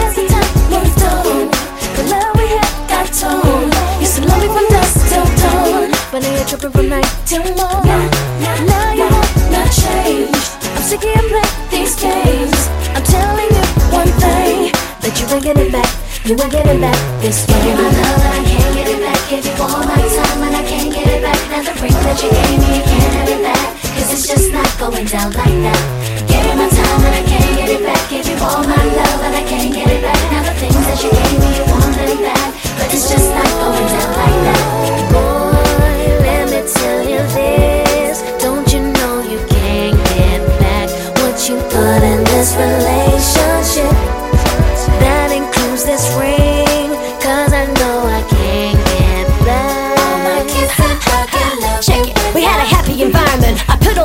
As 0.00 0.16
the 0.16 0.24
time 0.32 0.52
moved 0.72 1.02
on, 1.12 1.50
the 1.96 2.04
love 2.08 2.32
we 2.40 2.46
had 2.56 2.72
got 2.88 3.06
torn. 3.12 3.68
Used 4.00 4.16
to 4.16 4.22
love 4.26 4.40
me 4.40 4.48
from 4.48 4.66
dusk 4.72 4.96
till 5.12 5.28
dawn, 5.44 5.90
but 6.10 6.22
now 6.22 6.32
you're 6.32 6.48
tripping 6.48 6.72
from 6.72 6.88
night 6.88 7.10
till 7.26 7.44
morn. 7.52 8.08
Now 8.40 8.56
now 8.64 8.92
you 8.96 9.08
wanna 9.12 9.68
change. 9.68 10.40
I'm 10.72 10.82
sick 10.82 11.04
of 11.04 11.24
playing 11.30 11.68
these 11.70 11.94
games. 11.96 12.60
I'm 12.96 13.04
telling 13.04 13.50
you 13.52 13.64
one 13.92 14.12
thing 14.24 14.81
that 15.02 15.18
you 15.18 15.26
ain't 15.34 15.42
getting 15.42 15.70
back. 15.74 15.90
You 16.22 16.38
ain't 16.38 16.52
getting 16.54 16.78
back 16.78 16.94
this 17.18 17.42
way. 17.50 17.58
Give 17.58 17.74
you 17.74 17.74
my 17.74 17.90
love 17.90 18.22
and 18.22 18.34
I 18.38 18.42
can't 18.46 18.70
get 18.70 18.86
it 18.86 19.00
back. 19.02 19.18
Give 19.26 19.42
you 19.42 19.54
all 19.58 19.82
my 19.82 19.98
time 19.98 20.40
and 20.46 20.54
I 20.54 20.62
can't 20.62 20.90
get 20.94 21.06
it 21.10 21.20
back. 21.26 21.40
Now 21.50 21.62
the 21.66 21.74
ring 21.82 21.96
that 22.06 22.18
you 22.22 22.30
gave 22.30 22.58
me, 22.62 22.68
you 22.78 22.84
can't 22.86 23.14
have 23.18 23.30
it 23.34 23.42
back. 23.42 23.66
Cause 23.98 24.08
it's 24.14 24.26
just 24.30 24.54
not 24.54 24.70
going 24.78 25.06
down 25.10 25.34
like 25.34 25.58
that. 25.66 25.82
Give 26.30 26.44
you 26.46 26.54
my 26.54 26.70
time 26.70 27.02
and 27.02 27.14
I 27.18 27.22
can't 27.26 27.50
get 27.58 27.68
it 27.74 27.82
back. 27.82 28.02
Give 28.06 28.26
you 28.30 28.38
all 28.38 28.62
my 28.62 28.78
love 28.78 29.20
and 29.26 29.34
I 29.34 29.42
can't 29.42 29.74
get 29.74 29.90
it 29.90 30.02
back. 30.06 30.22
Now 30.30 30.42
the 30.46 30.54
things 30.62 30.84
that 30.86 30.98
you 31.02 31.10
gave 31.10 31.34
me, 31.34 31.50
you 31.50 31.64
want 31.66 31.94
them 31.98 32.22
back. 32.22 32.50
But 32.78 32.88
it's 32.94 33.10
just 33.10 33.26
not 33.34 33.50
going 33.58 33.86
down 33.90 34.10
like 34.14 34.38
that. 34.46 34.62
Boy, 35.10 35.98
let 36.22 36.46
me 36.46 36.60
tell 36.62 37.02
you 37.02 37.22
this. 37.34 38.22
Don't 38.38 38.70
you 38.70 38.86
know 38.86 39.18
you 39.26 39.42
can't 39.50 39.98
get 40.14 40.46
back 40.62 40.86
what 41.18 41.34
you 41.50 41.58
put 41.74 42.00
in 42.06 42.22
this 42.30 42.54
relationship? 42.54 43.01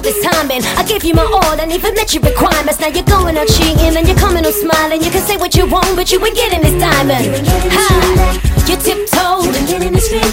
This 0.07 0.23
time 0.23 0.49
in. 0.51 0.63
I 0.79 0.83
gave 0.87 1.03
you 1.03 1.13
my 1.13 1.23
all 1.23 1.59
and 1.59 1.69
even 1.71 1.93
met 1.93 2.13
your 2.13 2.23
requirements. 2.23 2.79
Now 2.79 2.87
you're 2.87 3.03
going 3.03 3.37
out 3.37 3.47
cheating 3.47 3.97
and 3.97 4.07
you're 4.07 4.17
coming 4.17 4.45
on 4.45 4.53
smiling. 4.53 5.03
You 5.03 5.11
can 5.11 5.21
say 5.21 5.35
what 5.35 5.53
you 5.55 5.67
want, 5.67 5.95
but 5.97 6.11
you 6.11 6.25
ain't 6.25 6.35
getting 6.35 6.61
this 6.61 6.79
diamond. 6.79 7.25
You 8.69 8.77
tiptoed. 8.77 9.51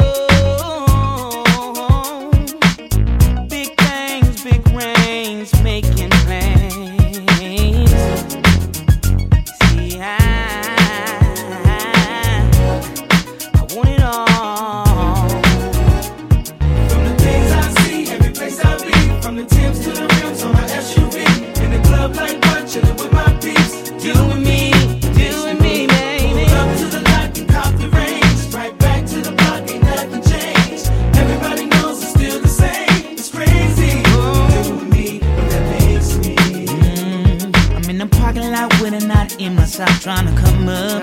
in 39.44 39.54
my 39.56 39.64
sock 39.64 39.88
trying 40.00 40.26
to 40.26 40.40
come 40.40 40.68
up. 40.68 41.02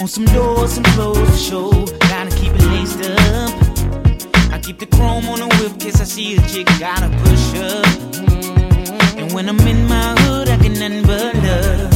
On 0.00 0.08
some 0.08 0.24
doors, 0.26 0.72
some 0.72 0.84
clothes 0.84 1.30
to 1.30 1.36
show, 1.36 1.70
gotta 2.08 2.30
keep 2.36 2.52
it 2.54 2.64
laced 2.66 3.00
up. 3.02 4.52
I 4.52 4.58
keep 4.60 4.78
the 4.78 4.86
chrome 4.86 5.28
on 5.28 5.38
the 5.40 5.46
whip, 5.58 5.78
cause 5.80 6.00
I 6.00 6.04
see 6.04 6.36
a 6.36 6.40
chick 6.48 6.66
gotta 6.78 7.08
push 7.22 7.54
up. 7.58 7.86
And 9.18 9.32
when 9.32 9.48
I'm 9.48 9.60
in 9.60 9.86
my 9.86 10.14
hood, 10.20 10.48
I 10.48 10.56
get 10.56 10.72
nothing 10.78 11.02
but 11.06 11.34
love. 11.36 11.89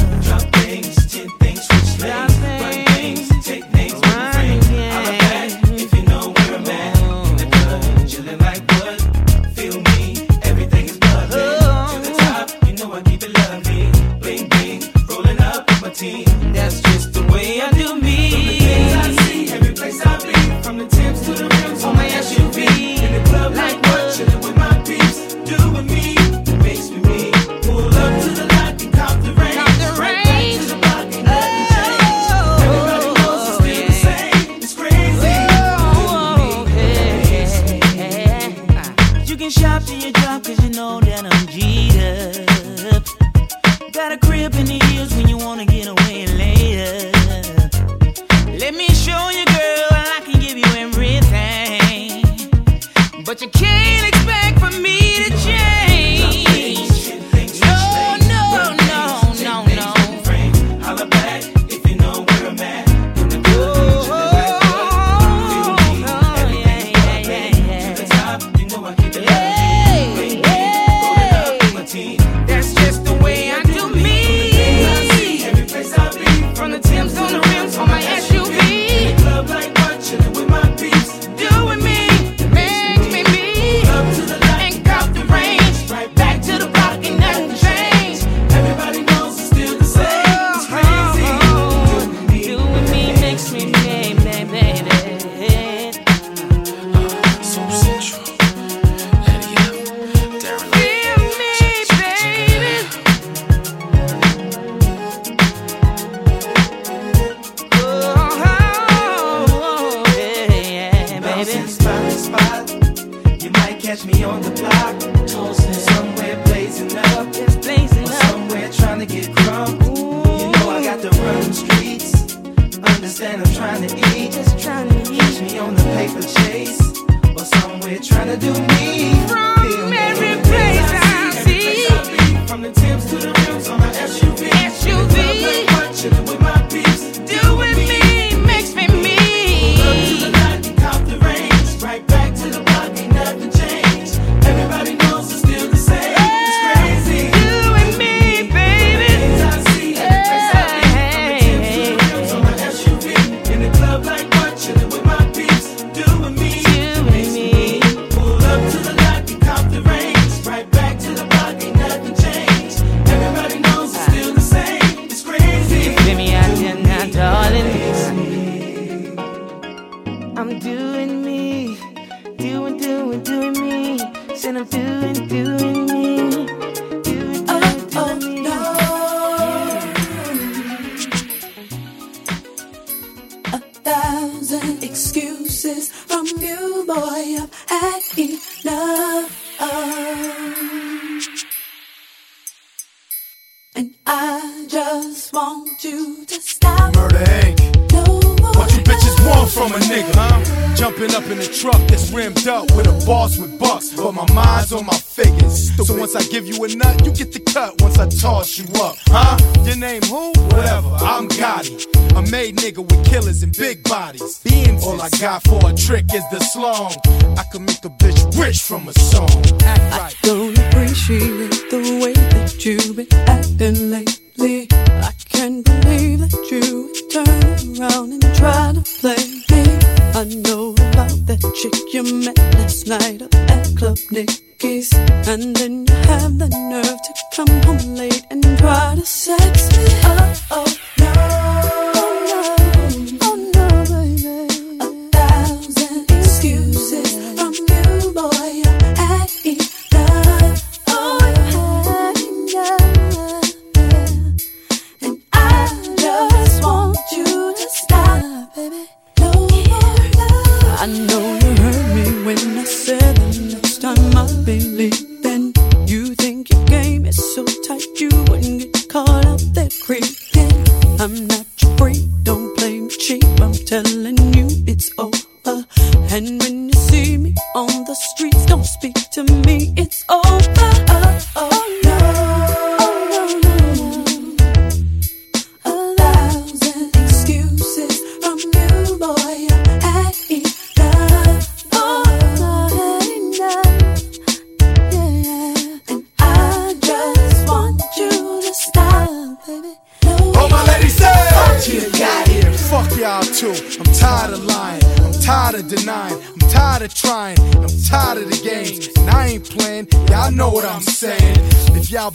But 53.34 53.42
you 53.42 53.48
can't 53.48 54.06
expect 54.06 54.60
for 54.60 54.80
me 54.80 55.24
to 55.24 55.30
change. 55.44 55.73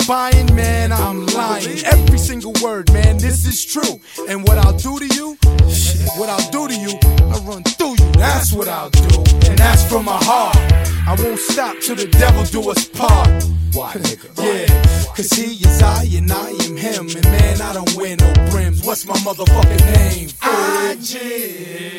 buying, 0.07 0.53
man, 0.55 0.91
I'm 0.91 1.25
lying. 1.27 1.83
Every 1.85 2.17
single 2.17 2.53
word, 2.61 2.91
man, 2.93 3.17
this 3.17 3.45
is 3.45 3.65
true. 3.65 3.99
And 4.27 4.47
what 4.47 4.57
I'll 4.57 4.77
do 4.77 4.99
to 4.99 5.07
you, 5.15 5.37
what 6.17 6.29
I'll 6.29 6.51
do 6.51 6.67
to 6.67 6.75
you, 6.75 6.97
I 7.33 7.39
run 7.39 7.63
through 7.63 7.95
you. 7.99 8.11
That's 8.13 8.53
what 8.53 8.67
I'll 8.67 8.89
do, 8.89 9.17
and 9.49 9.57
that's 9.57 9.83
from 9.89 10.05
my 10.05 10.17
heart. 10.21 10.57
I 11.07 11.15
won't 11.19 11.39
stop 11.39 11.79
till 11.79 11.95
the 11.95 12.07
devil 12.07 12.43
do 12.45 12.69
us 12.69 12.87
part. 12.89 13.27
Why, 13.73 13.93
nigga? 13.93 14.29
yeah, 14.43 15.05
cause 15.15 15.31
he 15.31 15.53
is 15.63 15.81
I 15.81 16.03
and 16.15 16.31
I 16.31 16.49
am 16.49 16.75
him. 16.75 17.07
And 17.09 17.23
man, 17.23 17.61
I 17.61 17.73
don't 17.73 17.95
wear 17.95 18.15
no 18.15 18.33
brims. 18.51 18.85
What's 18.85 19.05
my 19.05 19.15
motherfucking 19.17 19.85
name? 19.95 20.29
IG. 20.91 21.98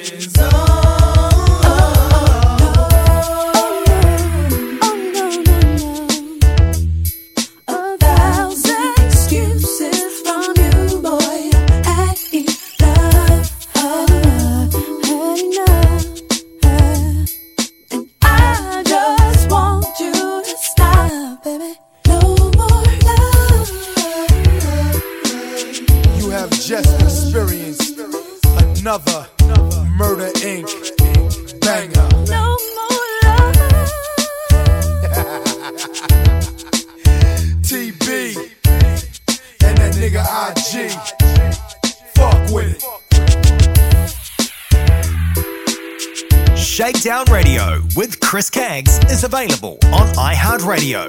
available 49.33 49.79
on 49.93 50.09
iHeartRadio. 50.15 51.09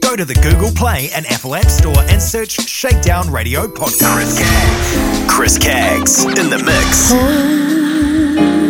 Go 0.00 0.16
to 0.16 0.24
the 0.24 0.32
Google 0.42 0.70
Play 0.74 1.10
and 1.14 1.26
Apple 1.26 1.54
App 1.54 1.66
Store 1.66 1.98
and 2.08 2.22
search 2.22 2.52
Shakedown 2.52 3.30
Radio 3.30 3.66
Podcast. 3.66 4.38
Chris 5.28 5.58
Kaggs 5.58 6.24
in 6.24 6.48
the 6.48 6.58
mix. 6.64 7.10
Oh. 7.12 8.67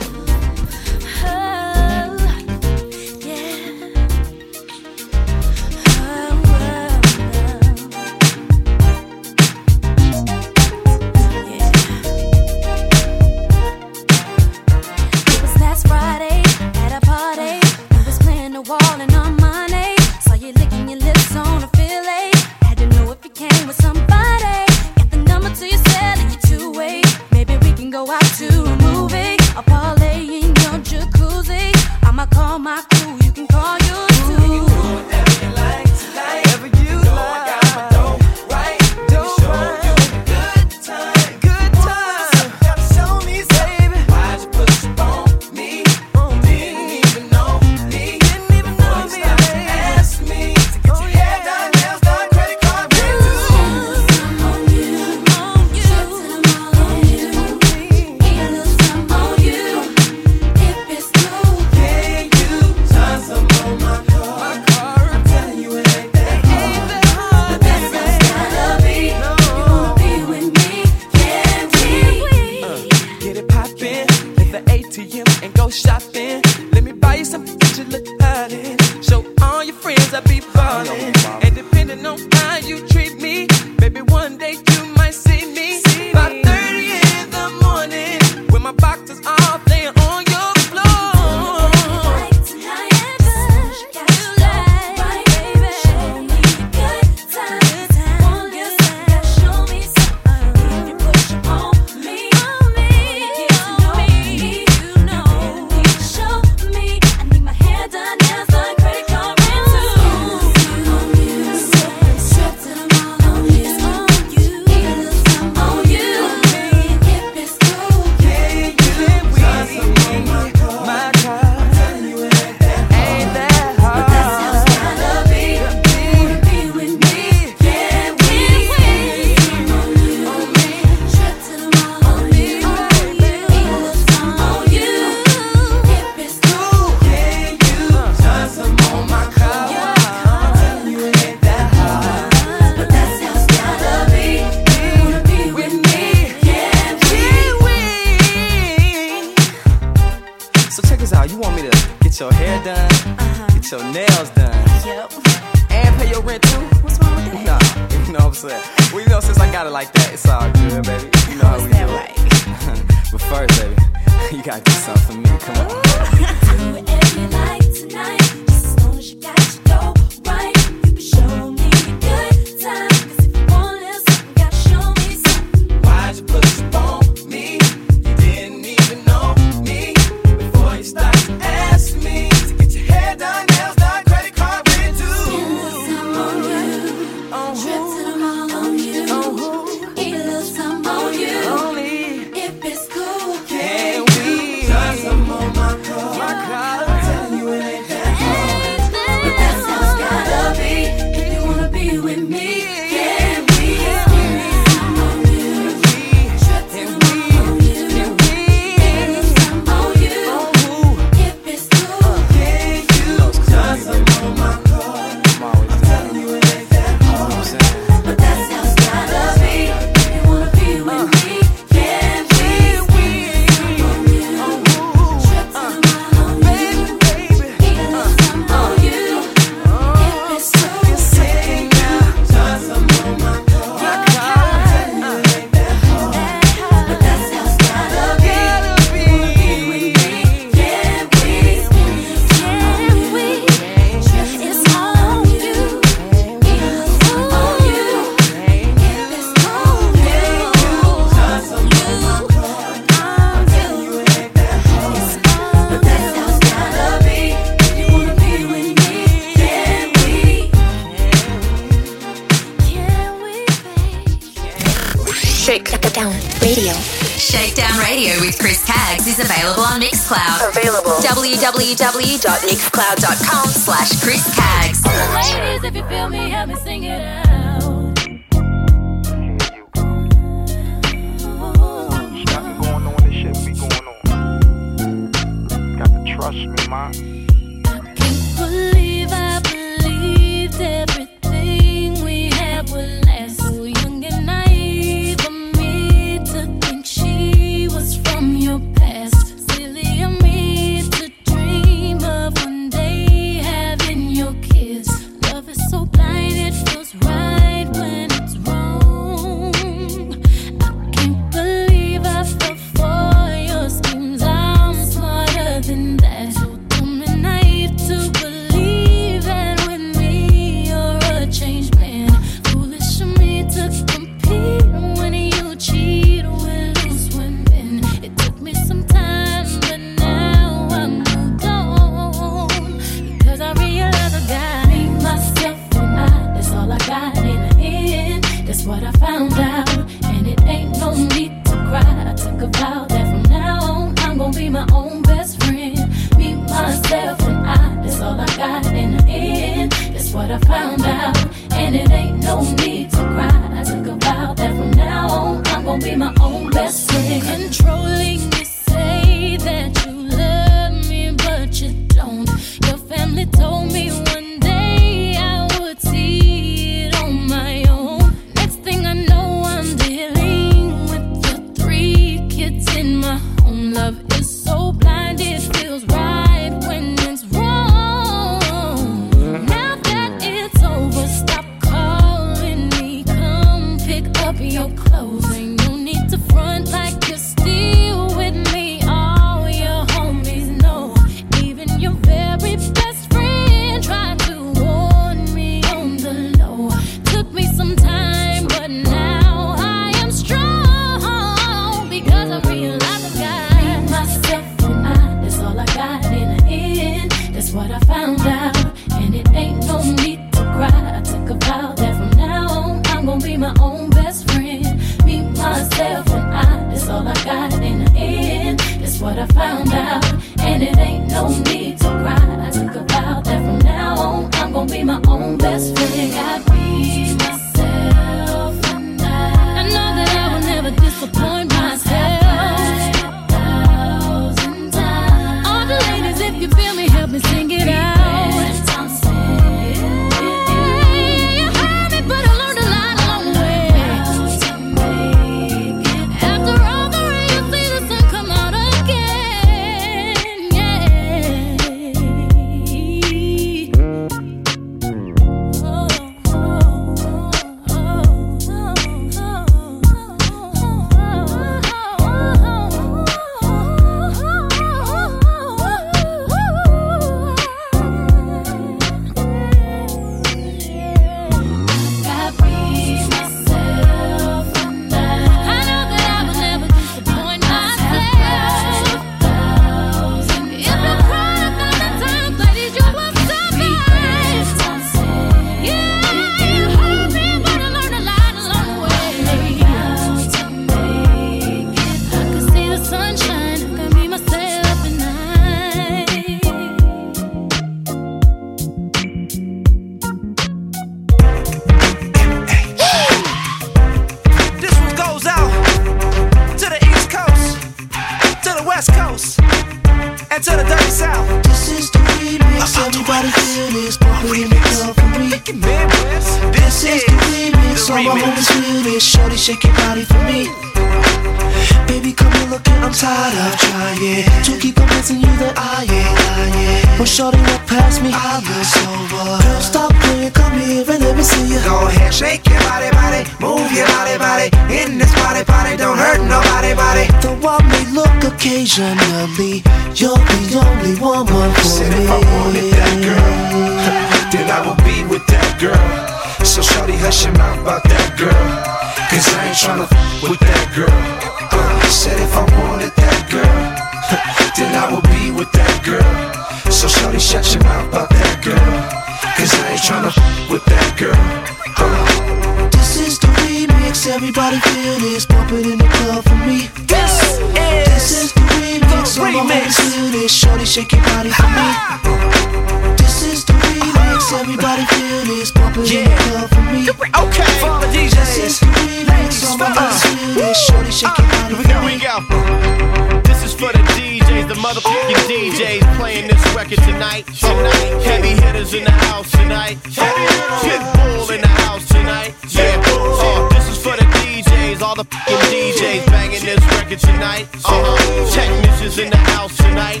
Technicians 598.88 599.04
in 599.04 599.10
the 599.10 599.30
house 599.32 599.56
tonight. 599.56 600.00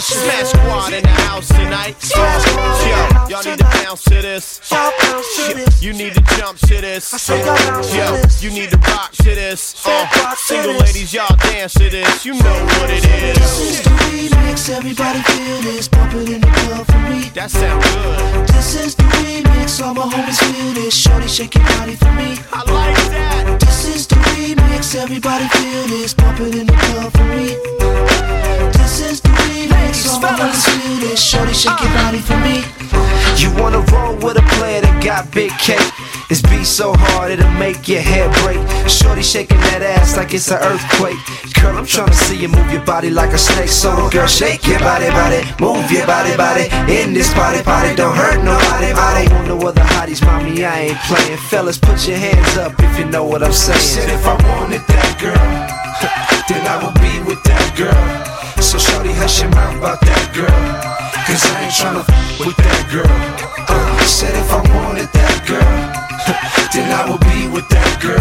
Smash 0.00 0.48
Squad 0.50 0.92
in 0.92 1.02
the 1.02 1.08
house 1.08 1.48
tonight. 1.48 1.96
Yo, 2.14 3.28
y'all 3.28 3.42
need 3.42 3.58
to 3.58 3.64
bounce 3.64 4.04
to 4.04 4.22
this. 4.22 4.60
Shit, 5.34 5.82
You 5.82 5.92
need 5.92 6.14
to 6.14 6.20
jump 6.36 6.58
to 6.58 6.80
this. 6.80 7.28
Yo, 7.28 8.22
you 8.40 8.50
need 8.50 8.70
to 8.70 8.78
rock 8.90 9.12
to 9.12 9.34
this. 9.34 9.74
Uh, 9.86 10.34
single 10.36 10.74
ladies, 10.74 11.12
y'all 11.12 11.34
dance 11.36 11.74
to 11.74 11.88
this. 11.88 12.24
You 12.26 12.34
know 12.34 12.58
what 12.78 12.90
it 12.90 13.04
is. 13.04 13.38
This 13.38 13.60
is 13.60 13.78
is. 13.78 13.82
the 13.82 13.90
remix, 13.90 14.70
everybody 14.70 15.20
feel 15.22 15.62
this. 15.62 15.88
Bump 15.88 16.14
it 16.14 16.28
in 16.28 16.40
the 16.40 16.46
club 16.48 16.86
for 16.86 16.98
me. 17.08 17.30
That 17.34 17.50
sound 17.50 17.82
good. 17.82 18.48
This 18.48 18.74
is 18.74 18.94
the 18.94 19.04
remix, 19.04 19.82
all 19.84 19.94
my 19.94 20.02
homies 20.02 20.38
feel 20.38 20.74
this. 20.74 20.94
Shorty 20.94 21.28
shake 21.28 21.54
your 21.54 21.64
body 21.64 21.96
for 21.96 22.12
me. 22.12 22.38
I 22.52 22.60
like 22.70 22.96
that. 23.10 23.58
This 23.60 23.88
is 23.88 24.06
the 24.06 24.16
remix, 24.16 24.94
everybody 24.94 25.48
feel 25.48 25.86
this. 25.88 26.14
Bump 26.14 26.40
it 26.40 26.54
in 26.54 26.66
the 26.66 26.72
club 26.72 27.12
for 27.12 27.24
me. 27.24 27.56
This 28.76 29.00
is 29.00 29.20
the 29.20 29.28
remix, 29.28 30.08
all 30.12 30.20
my 30.20 30.28
homies 30.28 30.64
feel 30.68 31.08
this. 31.08 31.22
Shorty 31.22 31.54
shake 31.54 31.80
your 31.80 31.92
body 31.94 32.18
for 32.18 32.36
me. 32.38 32.64
You 33.40 33.50
wanna 33.60 33.80
roll 33.92 34.14
with 34.16 34.36
a 34.36 34.46
player 34.54 34.80
that 34.82 34.91
got 35.00 35.30
big 35.32 35.50
cake? 35.58 35.80
This 36.28 36.42
beat 36.42 36.64
so 36.64 36.94
hard 36.96 37.30
it'll 37.30 37.50
make 37.60 37.88
your 37.88 38.00
head 38.00 38.32
break. 38.42 38.58
Shorty 38.88 39.22
shaking 39.22 39.60
that 39.68 39.82
ass 39.82 40.16
like 40.16 40.32
it's 40.32 40.50
an 40.50 40.58
earthquake. 40.64 41.20
Girl, 41.60 41.76
I'm 41.76 41.84
tryna 41.84 42.14
see 42.14 42.40
you 42.40 42.48
move 42.48 42.72
your 42.72 42.84
body 42.84 43.10
like 43.10 43.32
a 43.32 43.38
snake. 43.38 43.68
So 43.68 43.92
girl, 44.10 44.26
shake 44.26 44.66
your 44.66 44.80
body, 44.80 45.12
body, 45.12 45.44
move 45.60 45.90
your 45.92 46.06
body, 46.06 46.36
body. 46.36 46.72
In 46.88 47.12
this 47.12 47.32
party, 47.34 47.62
party, 47.62 47.94
don't 47.94 48.16
hurt 48.16 48.40
nobody, 48.42 48.92
body. 48.92 49.28
Want 49.28 49.48
no 49.48 49.56
other 49.68 49.84
hotties, 49.94 50.24
mommy, 50.24 50.64
I 50.64 50.92
ain't 50.92 50.98
playing. 51.04 51.38
Fellas, 51.52 51.78
put 51.78 52.08
your 52.08 52.18
hands 52.18 52.56
up 52.56 52.72
if 52.78 52.98
you 52.98 53.04
know 53.04 53.24
what 53.24 53.42
I'm 53.42 53.52
saying. 53.52 53.78
Said 53.78 54.08
if 54.08 54.26
I 54.26 54.34
wanted 54.56 54.82
that 54.88 55.10
girl, 55.20 55.36
then 56.48 56.64
I 56.66 56.80
would 56.80 56.96
be 56.96 57.12
with 57.28 57.42
that 57.44 57.76
girl. 57.76 58.32
So 58.62 58.78
shorty, 58.78 59.12
hush 59.12 59.42
your 59.42 59.50
mouth 59.50 59.76
about 59.76 60.00
that 60.00 60.32
girl. 60.32 61.11
Cause 61.32 61.46
I 61.46 61.62
ain't 61.64 61.72
tryna 61.72 62.04
f- 62.06 62.40
with 62.46 62.56
that 62.58 62.88
girl. 62.92 63.08
Uh, 63.08 63.96
I 63.96 64.04
said 64.04 64.34
if 64.36 64.52
I 64.52 64.60
wanted 64.76 65.08
that 65.16 65.40
girl, 65.48 65.64
then 66.76 66.92
I 66.92 67.08
would 67.08 67.24
be 67.24 67.48
with 67.48 67.66
that 67.70 68.02
girl. 68.04 68.20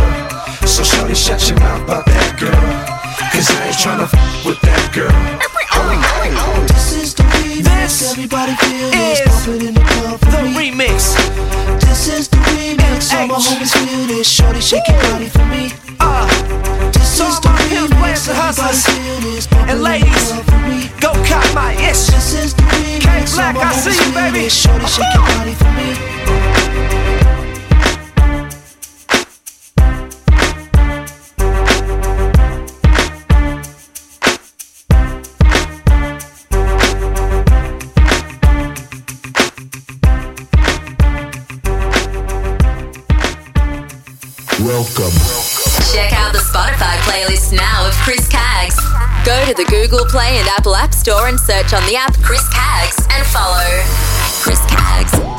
So 0.65 0.81
shorty, 0.81 1.13
shut 1.13 1.45
your 1.49 1.59
mouth 1.59 1.83
about 1.83 2.05
that 2.05 2.39
girl. 2.39 3.00
Cause 3.31 3.49
I 3.51 3.67
ain't 3.67 3.75
tryna 3.75 4.03
f- 4.11 4.45
with 4.45 4.59
that 4.61 4.83
girl. 4.93 5.11
Uh, 5.11 6.67
This 6.67 6.93
is 6.93 7.13
the 7.13 7.23
remix, 7.23 8.11
everybody 8.11 8.53
feel 8.55 8.91
this 8.91 9.47
it 9.47 9.63
in 9.63 9.73
the 9.73 9.81
club 9.81 10.19
for 10.19 10.31
the 10.31 10.43
me. 10.43 10.71
remix. 10.71 11.15
This 11.81 12.07
is 12.07 12.27
the 12.27 12.37
remix, 12.37 13.13
all 13.13 13.27
my 13.27 13.35
homies 13.35 13.71
feel 13.73 14.05
this. 14.07 14.27
Shorty 14.29 14.61
shake 14.61 14.87
your 14.87 14.99
body 15.11 15.27
for 15.29 15.45
me. 15.47 15.71
Uh, 15.99 16.27
This 16.93 17.07
so 17.17 17.27
is 17.27 17.39
the 17.39 17.49
my 17.49 17.57
pimps, 17.69 17.93
players, 17.95 18.27
remix, 18.27 18.29
everybody 18.29 18.61
hustlers, 18.61 18.85
feel 18.85 19.19
this 19.31 19.47
Bump 19.47 19.69
it 19.69 19.71
and 19.71 19.81
ladies, 19.83 20.27
go 20.99 21.11
cop 21.25 21.45
my 21.55 21.73
ish. 21.89 22.07
This 22.11 22.33
is 22.35 22.53
the 22.53 22.63
remix, 22.63 23.35
Black, 23.35 23.55
I 23.57 23.71
see 23.73 23.95
you, 23.95 24.11
baby. 24.13 24.49
Shorty 24.49 24.85
shake 24.85 25.13
your 25.15 25.25
body 25.33 25.53
for 25.55 25.71
me 25.79 25.89
Welcome. 44.71 45.11
Check 45.91 46.13
out 46.13 46.31
the 46.31 46.39
Spotify 46.39 46.95
playlist 47.03 47.51
now 47.51 47.85
of 47.85 47.93
Chris 47.95 48.25
Caggs. 48.29 48.79
Go 49.25 49.45
to 49.45 49.53
the 49.53 49.65
Google 49.69 50.05
Play 50.05 50.39
and 50.39 50.47
Apple 50.47 50.77
App 50.77 50.93
Store 50.93 51.27
and 51.27 51.37
search 51.37 51.73
on 51.73 51.85
the 51.87 51.97
app 51.97 52.13
Chris 52.21 52.47
Caggs 52.53 53.05
and 53.11 53.27
follow 53.27 53.67
Chris 54.41 54.61
Caggs. 54.67 55.30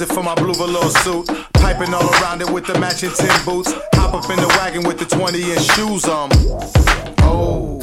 Closet 0.00 0.14
for 0.14 0.22
my 0.22 0.34
blue 0.34 0.54
velour 0.54 0.90
suit. 1.02 1.26
Piping 1.54 1.92
all 1.92 2.08
around 2.14 2.40
it 2.40 2.50
with 2.50 2.66
the 2.66 2.78
matching 2.78 3.10
tin 3.10 3.32
boots. 3.44 3.72
Hop 3.94 4.14
up 4.14 4.30
in 4.30 4.36
the 4.36 4.48
wagon 4.58 4.82
with 4.84 4.98
the 4.98 5.04
20 5.04 5.52
inch 5.52 5.62
shoes 5.74 6.06
on. 6.06 6.30
Oh. 7.22 7.78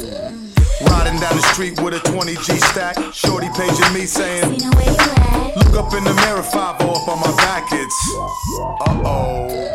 Riding 0.90 1.20
down 1.20 1.36
the 1.36 1.46
street 1.52 1.80
with 1.80 1.94
a 1.94 2.00
20 2.10 2.34
G 2.34 2.58
stack. 2.58 2.96
Shorty 3.12 3.48
paging 3.54 3.92
me 3.94 4.06
saying, 4.06 4.50
Look 4.50 5.74
up 5.74 5.94
in 5.94 6.04
the 6.04 6.14
mirror, 6.26 6.42
5 6.42 6.54
up 6.54 7.08
on 7.08 7.20
my 7.20 7.34
back. 7.36 7.68
It's 7.72 7.98
uh 8.16 9.02
oh. 9.04 9.70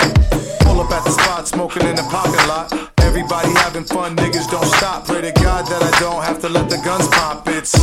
Pull 0.62 0.82
up 0.82 0.92
at 0.92 1.04
the 1.04 1.12
spot, 1.12 1.48
smoking 1.48 1.86
in 1.88 1.96
the 1.96 2.08
parking 2.10 2.48
lot. 2.48 2.74
Everybody 3.00 3.50
having 3.54 3.84
fun, 3.84 4.16
niggas 4.16 4.50
don't 4.50 4.66
stop. 4.66 5.06
Pray 5.06 5.22
to 5.22 5.32
God 5.32 5.66
that 5.68 5.82
I 5.82 6.00
don't 6.00 6.24
have 6.24 6.42
to 6.42 6.50
let 6.50 6.70
the 6.70 6.78
guns 6.84 7.08
pop. 7.10 7.48
It's 7.48 7.74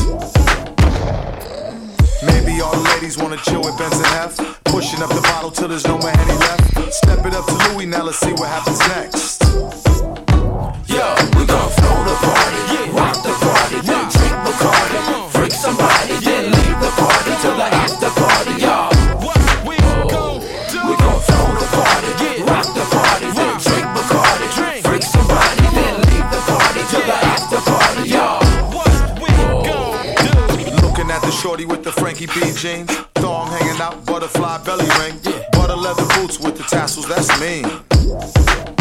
Maybe 2.22 2.60
all 2.60 2.72
the 2.72 2.82
ladies 2.90 3.16
wanna 3.16 3.38
chill 3.38 3.62
with 3.62 3.78
Benz 3.78 3.96
and 3.96 4.06
Hef. 4.06 4.36
Pushing 4.64 5.02
up 5.02 5.08
the 5.08 5.22
bottle 5.22 5.50
till 5.50 5.68
there's 5.68 5.86
no 5.86 5.96
more 5.96 6.10
Henny 6.10 6.38
left. 6.38 6.92
Step 6.92 7.24
it 7.24 7.34
up 7.34 7.46
to 7.46 7.54
Louis, 7.72 7.86
now 7.86 8.02
let's 8.02 8.18
see 8.18 8.32
what 8.32 8.48
happens 8.48 8.78
next. 8.88 9.42
Yo, 10.84 11.04
we 11.36 11.46
gon' 11.46 11.70
flow 11.78 12.04
the 12.04 12.16
party, 12.20 12.90
rock 12.92 13.16
the 13.22 13.29
Shorty 31.50 31.64
with 31.64 31.82
the 31.82 31.90
Frankie 31.90 32.26
B 32.26 32.34
jeans, 32.54 32.94
thong 33.16 33.48
hanging 33.48 33.80
out, 33.80 34.06
butterfly 34.06 34.62
belly 34.62 34.86
ring, 35.00 35.18
butter 35.50 35.74
leather 35.74 36.06
boots 36.14 36.38
with 36.38 36.56
the 36.56 36.62
tassels. 36.62 37.08
That's 37.08 37.28
me. 37.40 37.64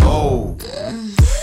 Oh, 0.06 0.56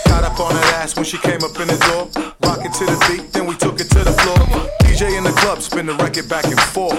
got 0.05 0.23
up 0.23 0.39
on 0.39 0.55
her 0.55 0.67
ass 0.79 0.95
when 0.95 1.03
she 1.03 1.17
came 1.17 1.43
up 1.43 1.59
in 1.59 1.67
the 1.67 1.75
door, 1.83 2.07
rocking 2.47 2.71
to 2.71 2.85
the 2.85 2.97
beat, 3.09 3.33
then 3.33 3.45
we 3.45 3.55
took 3.57 3.81
it 3.81 3.89
to 3.89 4.05
the 4.05 4.13
floor. 4.23 4.39
DJ 4.87 5.17
in 5.17 5.25
the 5.25 5.35
club, 5.41 5.61
spin 5.61 5.87
the 5.87 5.95
record 5.95 6.29
back 6.29 6.45
and 6.45 6.61
forth. 6.71 6.95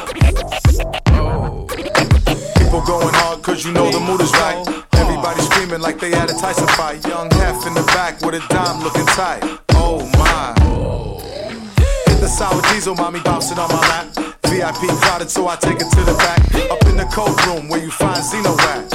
Oh. 1.17 1.65
People 2.59 2.83
going 2.83 3.15
hard, 3.15 3.43
cause 3.43 3.65
you 3.65 3.73
know 3.73 3.91
the 3.91 4.01
mood 4.01 4.21
is 4.21 4.33
right. 4.33 4.61
Everybody 4.93 5.41
screaming 5.41 5.81
like 5.81 5.99
they 6.01 6.11
had 6.11 6.29
a 6.29 6.35
Tyson 6.35 6.69
fight. 6.77 7.03
Young 7.07 7.31
Hef 7.31 7.67
in 7.67 7.73
the 7.73 7.85
back 7.97 8.21
with 8.21 8.35
a 8.35 8.47
dime 8.53 8.83
looking 8.85 9.07
tight. 9.07 9.41
Oh 9.71 10.05
my 10.19 10.58
the 12.29 12.35
sour 12.35 12.63
diesel, 12.73 12.95
mommy 12.95 13.21
bouncing 13.21 13.59
on 13.59 13.69
my 13.69 13.81
lap. 13.89 14.07
VIP 14.45 14.89
crowded, 15.01 15.31
so 15.31 15.49
I 15.49 15.57
take 15.57 15.81
it 15.81 15.91
to 15.91 16.03
the 16.05 16.15
back. 16.15 16.41
Up 16.71 16.85
in 16.87 16.97
the 16.97 17.09
cold 17.13 17.35
room 17.47 17.69
where 17.69 17.83
you 17.83 17.91
find 17.91 18.23
Xeno 18.23 18.57
rap. 18.59 18.88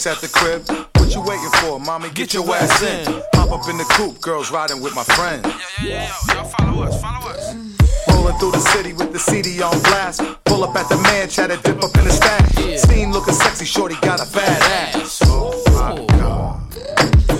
drinks 0.00 0.06
at 0.06 0.20
the 0.20 0.28
crib. 0.28 0.62
What 0.96 1.14
you 1.14 1.20
waiting 1.22 1.50
for, 1.60 1.78
mommy? 1.80 2.08
Get, 2.08 2.30
Get 2.30 2.34
your, 2.34 2.54
ass 2.54 2.82
in. 2.82 3.12
in. 3.12 3.22
Pop 3.32 3.50
up 3.52 3.68
in 3.68 3.76
the 3.76 3.84
coupe, 3.84 4.20
girls 4.20 4.50
riding 4.50 4.80
with 4.80 4.94
my 4.94 5.04
friend. 5.04 5.44
Yeah, 5.44 5.58
yeah, 5.82 6.12
yeah, 6.28 6.34
y'all 6.34 6.44
follow 6.44 6.82
us, 6.82 7.00
follow 7.00 7.30
us. 7.30 7.54
Rolling 8.08 8.36
through 8.38 8.52
the 8.52 8.60
city 8.72 8.92
with 8.92 9.12
the 9.12 9.18
CD 9.18 9.60
on 9.62 9.78
blast. 9.82 10.22
Pull 10.44 10.64
up 10.64 10.76
at 10.76 10.88
the 10.88 10.96
man, 10.96 11.28
try 11.28 11.46
to 11.46 11.56
dip 11.56 11.82
up 11.82 11.94
in 11.96 12.04
the 12.04 12.10
stack. 12.10 12.46
Steen 12.78 13.12
looking 13.12 13.34
sexy, 13.34 13.64
shorty 13.64 13.96
got 14.02 14.20
a 14.20 14.32
bad 14.32 14.62
ass. 14.96 15.20
Oh 15.24 15.50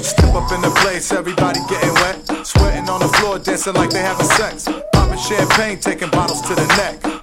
Step 0.03 0.35
up 0.35 0.53
in 0.53 0.61
the 0.63 0.73
place, 0.83 1.13
everybody 1.13 1.61
getting 1.69 1.95
wet. 1.95 2.47
Sweating 2.47 2.89
on 2.89 3.01
the 3.01 3.09
floor, 3.09 3.39
dancing 3.39 3.75
like 3.75 3.91
they 3.91 4.01
having 4.01 4.27
sex. 4.27 4.69
Popping 4.93 5.19
champagne, 5.19 5.79
taking 5.79 6.11
bottles 6.11 6.41
to 6.43 6.55
the 6.55 6.67
neck. 6.77 7.20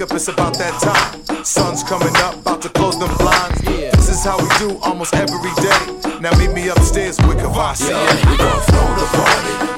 wake 0.00 0.10
up, 0.10 0.16
it's 0.16 0.28
about 0.28 0.56
that 0.56 0.80
time. 0.80 1.44
Sun's 1.44 1.82
coming 1.82 2.14
up, 2.16 2.34
about 2.36 2.62
to 2.62 2.68
close 2.70 2.98
them 2.98 3.14
blinds. 3.18 3.62
Yeah. 3.64 3.90
This 3.96 4.08
is 4.08 4.24
how 4.24 4.38
we 4.38 4.48
do 4.58 4.78
almost 4.82 5.14
every 5.14 5.54
day. 5.62 6.20
Now 6.20 6.36
meet 6.38 6.52
me 6.52 6.68
upstairs 6.68 7.18
with 7.18 7.38
Kavasi. 7.38 7.90
Yeah, 7.90 8.30
we 8.30 8.36
gon' 8.36 8.60
throw 8.62 8.86
the 8.96 9.06
party. 9.12 9.69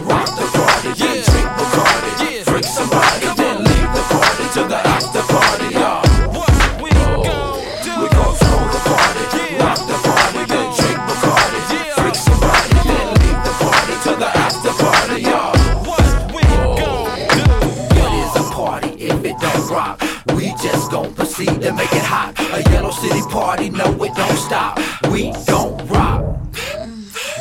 city 23.02 23.22
party, 23.22 23.68
no, 23.68 23.86
it 24.04 24.14
don't 24.14 24.36
stop. 24.36 24.78
We 25.10 25.32
don't 25.46 25.74
rock. 25.88 26.22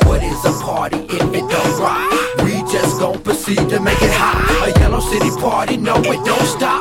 What 0.06 0.20
is 0.20 0.44
a 0.44 0.52
party 0.60 0.96
if 0.96 1.28
it 1.38 1.46
don't 1.54 1.74
rock? 1.78 2.10
We 2.42 2.54
just 2.74 2.98
gon' 2.98 3.22
proceed 3.22 3.68
to 3.68 3.78
make 3.78 4.02
it 4.02 4.14
hot. 4.22 4.38
A 4.66 4.80
yellow 4.80 4.98
city 4.98 5.30
party, 5.40 5.76
no, 5.76 5.94
it 5.98 6.24
don't 6.26 6.48
stop. 6.56 6.71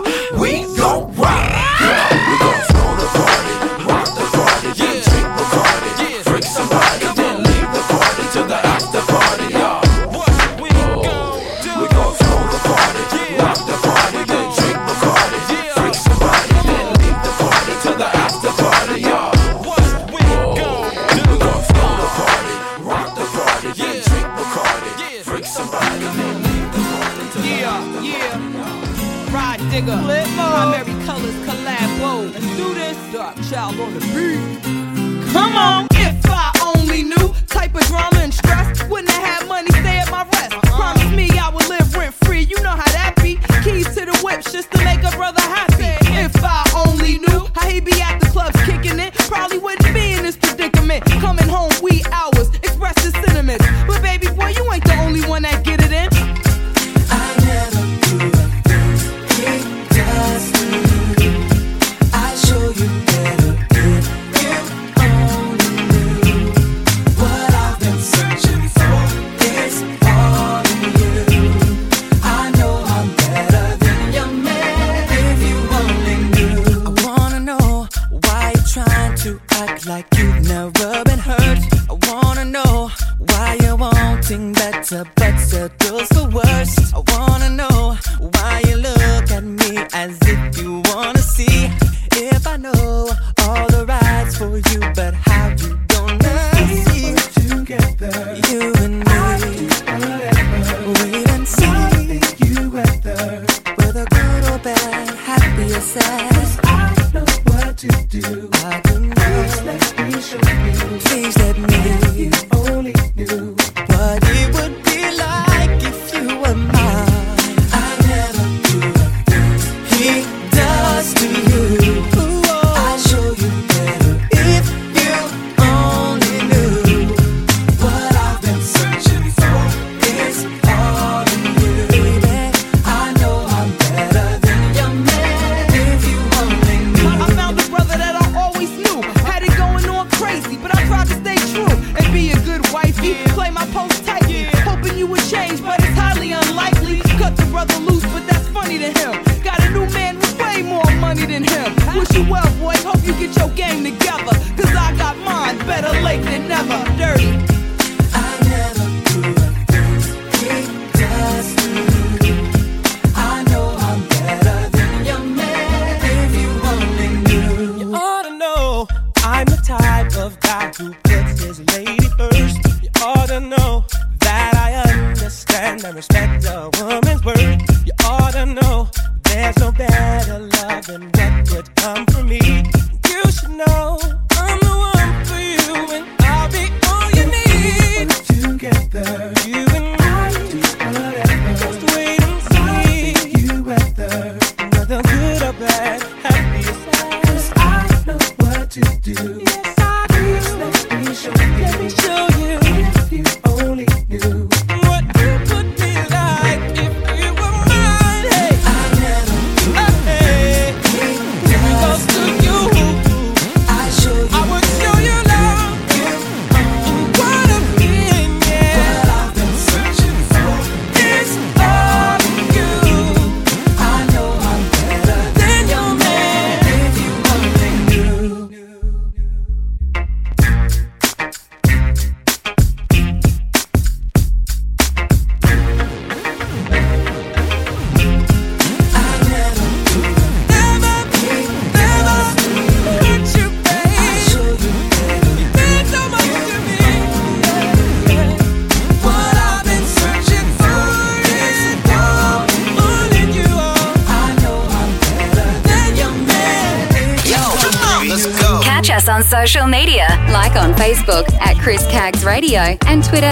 Radio 262.42 262.76
and 262.88 263.04
Twitter 263.04 263.31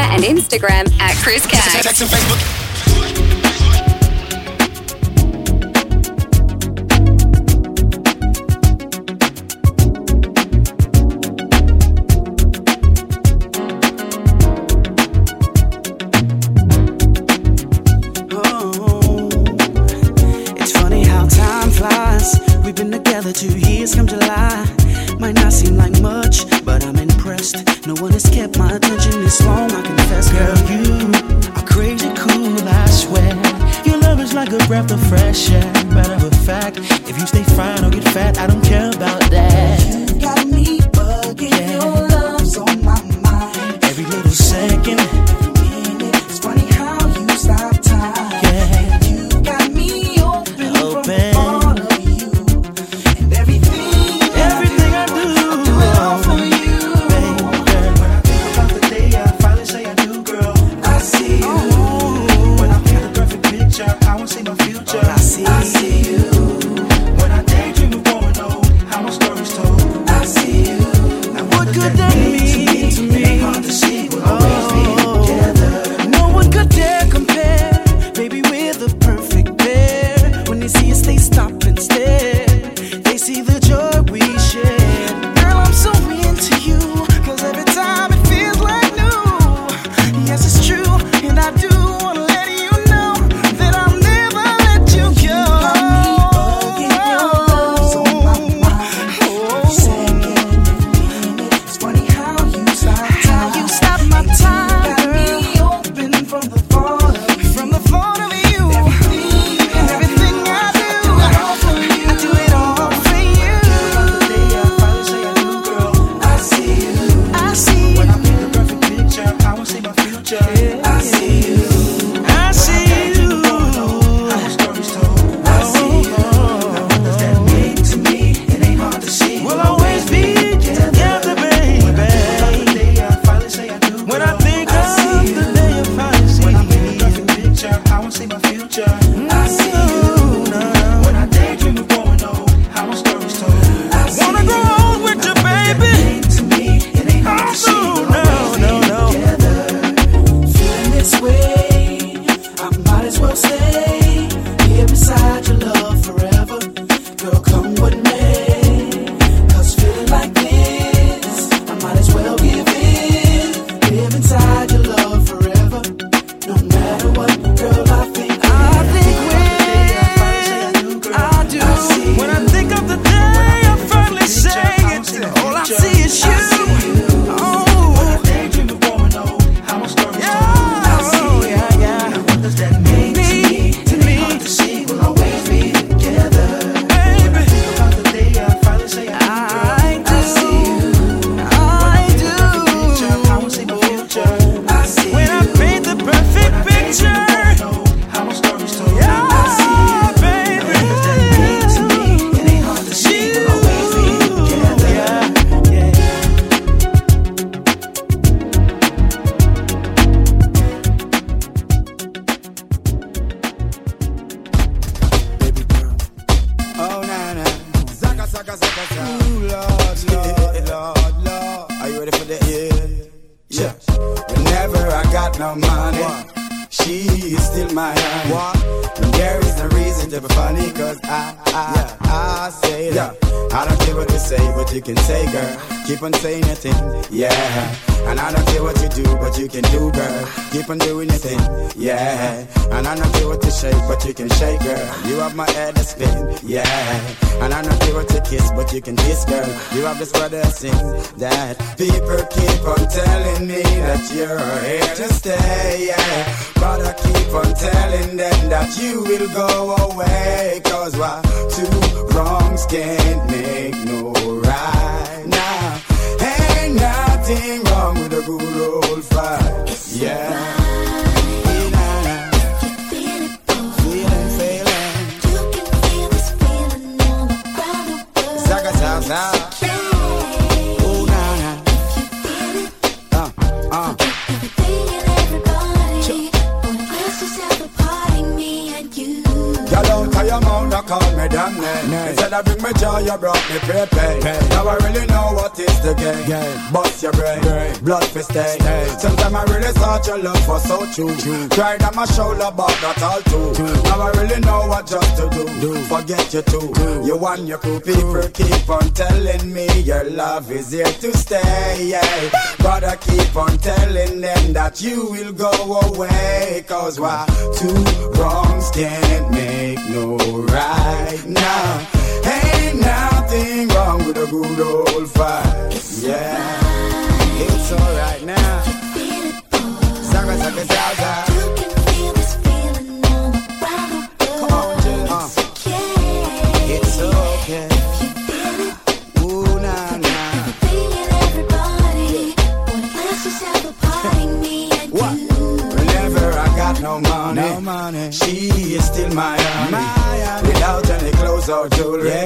money, 347.70 348.12
she 348.12 348.36
is 348.78 348.86
still 348.86 349.14
my 349.14 349.38
honey. 349.40 350.48
Without 350.48 350.90
any 350.90 351.12
clothes 351.20 351.50
or 351.50 351.70
jewelry, 351.70 352.26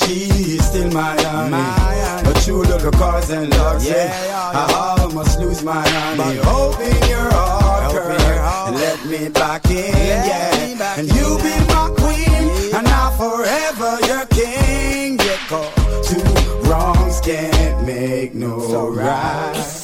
she 0.00 0.16
is 0.56 0.64
still 0.70 0.90
my 0.90 1.14
honey. 1.22 2.24
But 2.26 2.46
you 2.46 2.56
little 2.72 2.90
cars 2.90 3.30
and 3.30 3.48
lugs, 3.58 3.88
I 3.88 4.98
almost 4.98 5.38
lose 5.38 5.62
my 5.62 5.84
honey. 5.96 6.38
Open 6.60 6.96
your 7.12 7.28
heart, 7.38 7.92
girl, 7.92 8.66
and 8.66 8.76
let 8.84 9.00
me 9.12 9.28
back 9.28 9.64
in, 9.70 9.94
yeah. 10.20 10.98
And 10.98 11.06
you 11.16 11.28
be 11.46 11.54
my 11.74 11.86
queen, 12.02 12.44
and 12.76 12.86
I 13.02 13.04
forever 13.22 13.92
your 14.10 14.26
king. 14.38 15.18
Yeah, 15.26 15.40
cause 15.50 16.08
two 16.08 16.24
wrongs 16.68 17.20
can't 17.20 17.86
make 17.86 18.34
no 18.34 18.88
right. 18.90 19.52
It's 19.54 19.81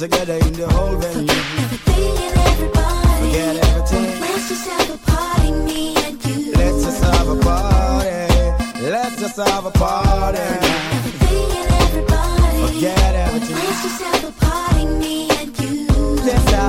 together 0.00 0.32
in 0.32 0.52
the 0.54 0.66
whole 0.66 0.96
venue. 0.96 1.26
Forget 3.20 3.56
everything. 3.68 4.20
Let's 4.22 4.48
just 4.48 4.66
have 4.70 4.88
a 4.88 4.96
party. 4.96 5.50
me 5.52 5.94
and 5.96 6.24
you. 6.24 6.52
Let's 6.54 6.82
just 6.84 7.02
have 7.02 7.28
a 9.66 9.70
party. 9.72 10.38
Forget 12.64 13.14
everything. 13.14 13.56
Let's 13.56 13.82
just 13.82 14.00
have 14.00 14.24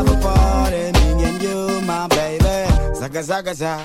a 0.09 0.21
party, 0.21 0.91
me 0.91 1.23
and 1.23 1.41
you, 1.41 1.81
my 1.87 2.07
baby. 2.09 2.67
Zaga 2.95 3.23
zaga 3.23 3.53
za, 3.53 3.79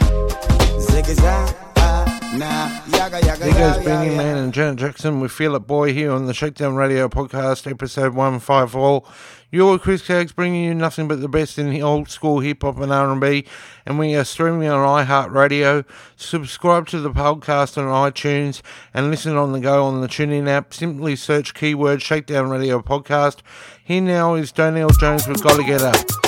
zigga 0.81 1.15
za, 1.15 1.55
ah, 1.77 2.05
nah, 2.35 2.69
yaga 2.99 3.21
yaga 3.25 3.45
There 3.45 3.53
goes 3.53 3.77
yaga, 3.77 3.85
Beenie 3.85 4.07
yaga. 4.07 4.17
Man 4.17 4.37
and 4.39 4.53
Janet 4.53 4.77
Jackson 4.79 5.21
with 5.21 5.31
Feel 5.31 5.55
It 5.55 5.67
Boy 5.69 5.93
here 5.93 6.11
on 6.11 6.27
the 6.27 6.35
Shakedown 6.35 6.75
Radio 6.75 7.09
Podcast, 7.09 7.71
episode 7.71 8.15
154. 8.15 9.05
You're 9.49 9.79
Chris 9.79 10.05
Caggs 10.05 10.33
bringing 10.33 10.65
you 10.65 10.75
nothing 10.75 11.07
but 11.07 11.21
the 11.21 11.29
best 11.29 11.57
in 11.57 11.71
the 11.71 11.81
old 11.81 12.11
school 12.11 12.41
hip 12.41 12.63
hop 12.63 12.81
and 12.81 12.93
R&B, 12.93 13.45
and 13.87 13.97
we 13.97 14.17
are 14.17 14.25
streaming 14.25 14.69
on 14.69 15.07
iHeartRadio. 15.07 15.85
Subscribe 16.17 16.89
to 16.89 16.99
the 16.99 17.13
podcast 17.13 17.79
on 17.79 18.13
iTunes 18.13 18.61
and 18.93 19.09
listen 19.09 19.37
on 19.37 19.53
the 19.53 19.61
go 19.61 19.85
on 19.85 20.01
the 20.01 20.09
TuneIn 20.09 20.49
app. 20.49 20.75
Simply 20.75 21.15
search 21.15 21.55
keyword 21.55 22.03
Shakedown 22.03 22.51
Radio 22.51 22.83
Podcast. 22.83 23.39
Here 23.85 24.01
now 24.01 24.35
is 24.35 24.51
Donell 24.51 24.91
Jones 24.91 25.29
with 25.29 25.45
Gotta 25.45 25.63
Get 25.63 25.81
Up. 25.81 26.26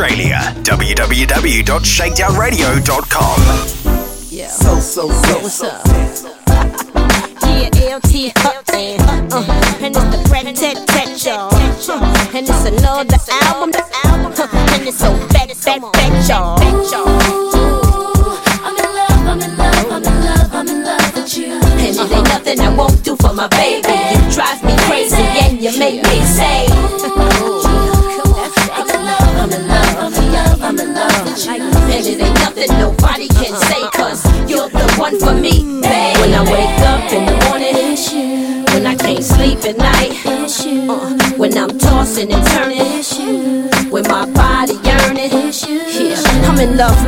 Australia. 0.00 0.38
www.shakedownradio.com. 0.62 3.40
Yeah. 4.30 4.46
So, 4.46 4.78
so, 4.78 5.10
so. 5.10 5.40
What's 5.40 5.60
up? 5.60 5.87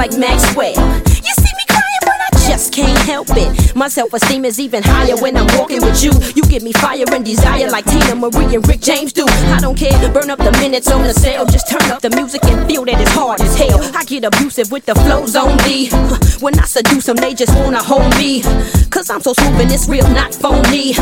Like 0.01 0.17
Maxwell. 0.17 0.73
You 0.73 1.35
see 1.37 1.53
me 1.59 1.65
crying, 1.69 2.01
but 2.01 2.17
I 2.23 2.31
just 2.49 2.73
can't 2.73 2.99
help 3.01 3.27
it. 3.33 3.77
My 3.77 3.89
self 3.89 4.15
esteem 4.15 4.47
is 4.47 4.59
even 4.59 4.83
higher 4.83 5.15
when 5.21 5.37
I'm 5.37 5.47
walking 5.59 5.83
with 5.83 6.03
you. 6.03 6.11
You 6.35 6.43
give 6.45 6.63
me 6.63 6.73
fire 6.73 7.05
and 7.13 7.23
desire 7.23 7.69
like 7.69 7.85
Teena 7.85 8.19
Marie 8.19 8.55
and 8.55 8.67
Rick 8.67 8.81
James 8.81 9.13
do. 9.13 9.27
I 9.29 9.59
don't 9.61 9.77
care, 9.77 9.93
burn 10.11 10.31
up 10.31 10.39
the 10.39 10.53
minutes 10.53 10.91
on 10.91 11.03
the 11.03 11.13
cell. 11.13 11.45
Just 11.45 11.69
turn 11.69 11.91
up 11.91 12.01
the 12.01 12.09
music 12.17 12.43
and 12.45 12.67
feel 12.67 12.87
that 12.87 12.99
it's 12.99 13.13
hard 13.13 13.43
as 13.43 13.55
hell. 13.59 13.79
I 13.95 14.05
get 14.05 14.25
abusive 14.25 14.73
with 14.73 14.87
the 14.87 14.95
flows 14.95 15.37
on 15.37 15.55
me. 15.69 15.91
When 16.41 16.59
I 16.59 16.65
seduce 16.65 17.05
them, 17.05 17.17
they 17.17 17.35
just 17.35 17.55
wanna 17.59 17.83
hold 17.83 18.17
me. 18.17 18.41
Cause 18.89 19.11
I'm 19.11 19.21
so 19.21 19.35
smooth 19.35 19.61
and 19.61 19.71
it's 19.71 19.87
real, 19.87 20.09
not 20.09 20.35
phony. 20.35 20.95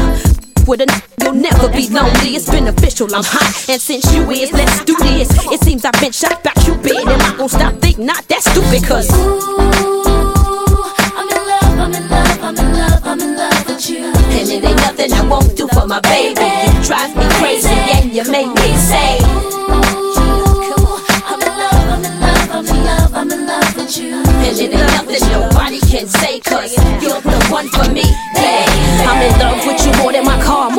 With 0.66 0.80
a 0.82 0.90
n- 0.90 1.02
you'll 1.22 1.32
never 1.32 1.68
be 1.70 1.88
lonely. 1.88 2.36
It's 2.36 2.50
beneficial, 2.50 3.06
I'm 3.14 3.24
hot. 3.24 3.68
And 3.70 3.80
since 3.80 4.12
you 4.12 4.28
is, 4.30 4.52
let's 4.52 4.84
do 4.84 4.94
this. 4.98 5.30
It 5.50 5.62
seems 5.62 5.84
I've 5.86 5.98
been 5.98 6.12
shot 6.12 6.42
by 6.44 6.50
Cupid. 6.60 6.92
Am 7.08 7.08
I 7.08 7.36
gonna 7.38 7.48
stop? 7.48 7.74
Think 7.80 7.98
not, 7.98 8.27
stupid. 8.52 8.82
Cause 8.84 9.08
I'm 9.10 9.20
in 11.28 11.42
love, 11.48 11.78
I'm 11.78 11.94
in 11.94 12.08
love, 12.08 12.42
I'm 12.42 12.56
in 12.56 12.72
love, 12.72 13.00
I'm 13.04 13.20
in 13.20 13.36
love 13.36 13.66
with 13.66 13.90
you. 13.90 14.06
And 14.06 14.48
it 14.48 14.64
ain't 14.64 14.76
nothing 14.76 15.12
I 15.12 15.22
won't 15.28 15.56
do 15.56 15.68
for 15.68 15.86
my 15.86 16.00
baby. 16.00 16.40
You 16.40 16.82
drive 16.84 17.16
me 17.16 17.26
crazy 17.40 17.68
and 17.68 18.12
you 18.12 18.24
make 18.30 18.48
me 18.48 18.76
say. 18.76 19.18
I'm 21.28 21.40
in 21.42 21.52
love, 21.60 21.86
I'm 21.94 22.04
in 22.04 22.20
love, 22.20 22.50
I'm 22.50 22.66
in 22.66 22.84
love, 22.84 23.14
I'm 23.14 23.30
in 23.30 23.46
love 23.46 23.76
with 23.76 23.98
you. 23.98 24.22
And 24.22 24.58
it 24.58 24.72
ain't 24.72 24.92
nothing 24.96 25.24
nobody 25.32 25.80
can 25.80 26.06
say, 26.06 26.40
cause 26.40 26.72
you're 27.02 27.20
the 27.20 27.38
one 27.50 27.68
for 27.68 27.90
me. 27.92 28.04
Yeah. 28.34 28.64
I'm 29.08 29.22
in 29.22 29.32
love 29.38 29.66
with 29.66 29.84
you 29.86 29.87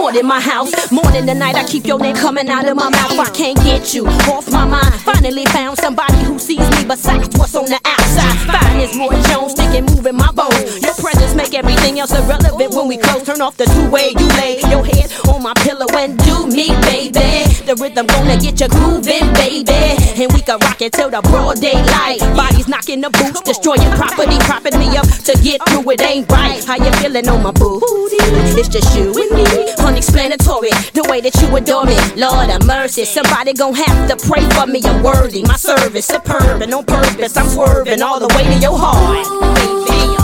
more 0.10 0.22
than 0.22 0.27
my 0.27 0.40
house. 0.40 0.91
Morning 0.91 1.26
the 1.26 1.34
night 1.34 1.56
I 1.56 1.64
keep 1.64 1.86
your 1.86 1.99
name 1.99 2.15
coming 2.15 2.49
out 2.49 2.68
of 2.68 2.76
my 2.76 2.90
mouth. 2.90 3.19
I 3.19 3.30
can't 3.31 3.57
get 3.57 3.94
you 3.94 4.07
off 4.07 4.49
my 4.52 4.65
mind. 4.65 4.94
Finally 5.02 5.45
found 5.48 5.77
somebody 5.77 6.18
who 6.23 6.40
sees 6.40 6.68
me 6.72 6.86
besides 6.86 7.30
what's 7.38 7.56
on 7.56 7.65
the 7.65 7.80
outside. 7.86 8.38
Fine 8.49 8.80
as 8.81 8.98
Roy 8.98 9.22
Jones, 9.30 9.52
sticking, 9.52 9.86
moving 9.86 10.15
my 10.15 10.31
bones. 10.31 10.81
Your 10.81 10.95
presence 10.95 11.36
make 11.36 11.53
everything 11.53 11.99
else 11.99 12.11
irrelevant 12.11 12.73
when 12.73 12.88
we 12.88 12.98
close. 12.98 13.23
Turn 13.23 13.41
off 13.41 13.57
the 13.57 13.65
two-way, 13.65 14.14
you 14.18 14.27
lay 14.41 14.60
your 14.69 14.84
head 14.84 15.11
on 15.27 15.44
my 15.44 15.53
pillow 15.65 15.88
and 15.94 16.18
do 16.19 16.48
me, 16.48 16.69
baby. 16.90 17.45
The 17.65 17.76
rhythm 17.80 18.07
gonna 18.07 18.38
get 18.38 18.60
you 18.60 18.68
grooving, 18.68 19.34
baby. 19.34 19.98
And 20.19 20.33
we 20.33 20.41
can 20.41 20.59
rock 20.59 20.81
it 20.81 20.91
till 20.91 21.09
the 21.09 21.21
broad 21.21 21.61
daylight. 21.61 22.19
Bodies 22.35 22.67
knocking 22.67 22.99
the 22.99 23.09
boots, 23.09 23.39
destroying 23.39 23.89
property, 23.95 24.35
propping 24.39 24.77
me 24.77 24.97
up 24.97 25.07
to 25.23 25.31
get 25.41 25.63
through 25.69 25.89
it 25.91 26.01
ain't 26.01 26.29
right. 26.29 26.61
How 26.65 26.75
you 26.75 26.91
feeling 26.99 27.29
on 27.29 27.41
my 27.41 27.51
booty? 27.51 28.19
It's 28.59 28.67
just 28.67 28.91
you 28.97 29.15
and 29.15 29.31
me, 29.31 29.47
unexplanatory. 29.79 30.75
The 30.91 31.07
way 31.07 31.21
that 31.21 31.31
you 31.39 31.47
adore 31.55 31.85
me, 31.85 31.95
Lord 32.19 32.49
have 32.49 32.67
mercy. 32.67 33.05
Somebody 33.05 33.53
gon' 33.53 33.73
have 33.75 34.09
to 34.09 34.27
pray 34.27 34.43
for 34.59 34.67
me. 34.67 34.81
I'm 34.83 35.01
worthy, 35.01 35.43
my 35.43 35.55
service 35.55 36.07
superb 36.07 36.61
and 36.61 36.73
on 36.73 36.83
purpose. 36.83 37.37
I'm 37.37 37.47
swerving 37.47 38.01
all 38.01 38.19
the 38.19 38.27
way 38.35 38.43
to 38.43 38.59
your 38.59 38.75
heart, 38.75 39.23
baby. 39.55 40.19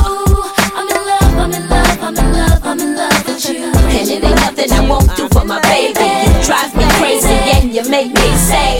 I'm 0.75 0.91
in 0.91 0.99
love, 1.07 1.39
I'm 1.39 1.53
in 1.55 1.69
love, 1.71 1.99
I'm 2.03 2.17
in 2.19 2.33
love, 2.35 2.59
I'm 2.67 2.79
in 2.83 2.95
love 2.99 3.27
with 3.27 3.47
you. 3.47 3.71
And 3.71 4.09
it 4.11 4.23
ain't 4.27 4.35
nothing 4.43 4.71
I 4.73 4.89
won't 4.89 5.15
do 5.15 5.29
for 5.29 5.45
my 5.45 5.61
baby. 5.71 6.03
You 6.03 6.43
drive 6.43 6.75
me 6.75 6.83
crazy 6.99 7.31
and 7.55 7.71
you 7.73 7.87
make 7.87 8.11
me 8.11 8.27
say, 8.35 8.75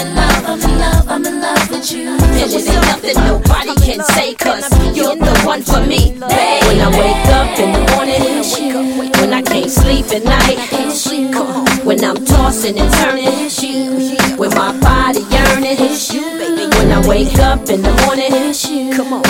in 0.00 0.14
love, 0.14 0.44
I'm 0.46 0.60
in 0.60 0.78
love, 0.78 1.08
I'm 1.08 1.26
in 1.26 1.40
love, 1.40 1.70
with 1.70 1.92
you. 1.92 2.16
It 2.40 2.52
ain't 2.54 2.66
nothing 2.86 3.16
nobody 3.24 3.74
can 3.80 4.00
say, 4.14 4.34
cause 4.34 4.68
you're 4.96 5.16
the 5.16 5.42
one 5.44 5.62
for 5.62 5.80
me, 5.86 6.12
babe. 6.18 6.64
When 6.64 6.80
I 6.80 6.88
wake 6.96 7.28
up 7.38 7.58
in 7.58 7.72
the 7.72 7.80
morning. 7.92 8.20
When 9.20 9.34
I 9.34 9.42
can't 9.42 9.70
sleep 9.70 10.06
at 10.12 10.24
night. 10.24 10.58
When 11.84 12.02
I'm 12.02 12.24
tossing 12.24 12.78
and 12.78 12.92
turning. 12.94 13.50
When 14.38 14.50
my 14.54 14.72
body 14.80 15.20
yearning. 15.30 15.78
When 16.78 16.92
I 16.92 17.06
wake 17.06 17.38
up 17.38 17.68
in 17.68 17.82
the 17.82 17.92
morning, 18.06 18.32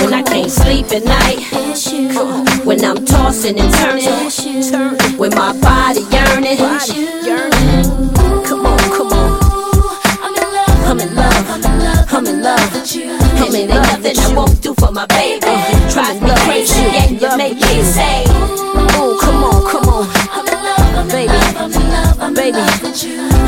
when 0.00 0.14
I 0.14 0.22
can't 0.22 0.50
sleep 0.50 0.92
at 0.92 1.04
night, 1.04 1.40
when 2.64 2.84
I'm 2.84 3.04
tossing 3.04 3.58
and 3.58 3.74
turning. 3.74 5.18
When 5.18 5.34
my 5.34 5.52
body 5.60 6.02
yearning, 6.14 6.58
in 12.96 13.08
love. 13.08 13.20
And 13.20 13.54
it 13.54 13.70
ain't 13.70 13.70
nothing 13.70 14.18
I 14.18 14.34
won't 14.34 14.60
do 14.62 14.74
for 14.74 14.90
my 14.92 15.06
baby. 15.06 15.46
You 15.46 15.90
drive 15.90 16.20
me 16.22 16.30
crazy 16.44 16.80
and 16.80 17.20
you 17.20 17.36
make 17.36 17.54
me 17.54 17.82
say, 17.82 18.24
Oh, 18.98 19.18
come 19.20 19.44
on, 19.44 19.62
come 19.70 19.88
on. 19.88 20.06
I'm 20.34 20.46
in 20.46 20.58
love, 20.62 21.08
baby, 21.08 21.32
baby. 22.34 22.62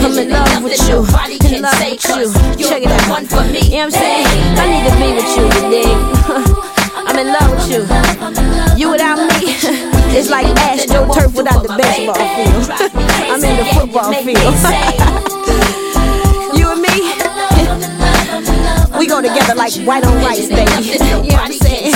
I'm 0.02 0.18
in 0.18 0.30
love 0.30 0.62
with 0.62 0.88
you. 0.88 0.98
In 1.56 1.62
love 1.62 1.80
with 1.82 2.08
you. 2.08 2.66
Check 2.66 2.82
it 2.82 2.90
out. 2.90 3.10
One 3.10 3.26
for 3.26 3.42
me. 3.50 3.60
You 3.60 3.70
know 3.70 3.86
what 3.86 3.94
I'm 3.94 4.02
saying? 4.02 4.26
I 4.58 4.64
need 4.70 4.84
to 4.86 4.92
be 5.00 5.08
with 5.16 5.30
you, 5.36 5.44
you 5.50 5.62
dig? 5.70 5.98
I'm 7.06 7.18
in 7.18 7.28
love 7.32 7.50
with 7.50 7.68
you. 7.70 7.82
You 8.78 8.90
without 8.90 9.18
me, 9.18 9.52
it's 10.16 10.30
like 10.30 10.46
AstroTurf 10.46 11.36
without 11.36 11.62
the 11.62 11.76
baseball 11.76 12.14
field. 12.14 12.70
I'm 13.30 13.42
in 13.44 13.56
the 13.56 13.64
football 13.74 14.12
field. 14.12 15.41
Go 19.12 19.20
together 19.20 19.54
like 19.54 19.74
white 19.84 20.04
on 20.06 20.16
rice, 20.24 20.48
baby. 20.48 20.88
You 20.88 20.98
know 20.98 21.20
what 21.20 21.44
I'm 21.44 21.52
saying? 21.52 21.92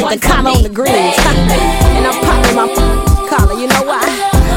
like 0.00 0.16
the 0.16 0.26
collar 0.26 0.56
on 0.56 0.62
the 0.62 0.72
greens. 0.72 0.96
and 0.96 2.06
I'm 2.08 2.16
popping 2.24 2.56
my 2.56 2.64
collar, 3.28 3.52
you 3.60 3.68
know 3.68 3.84
why? 3.84 4.00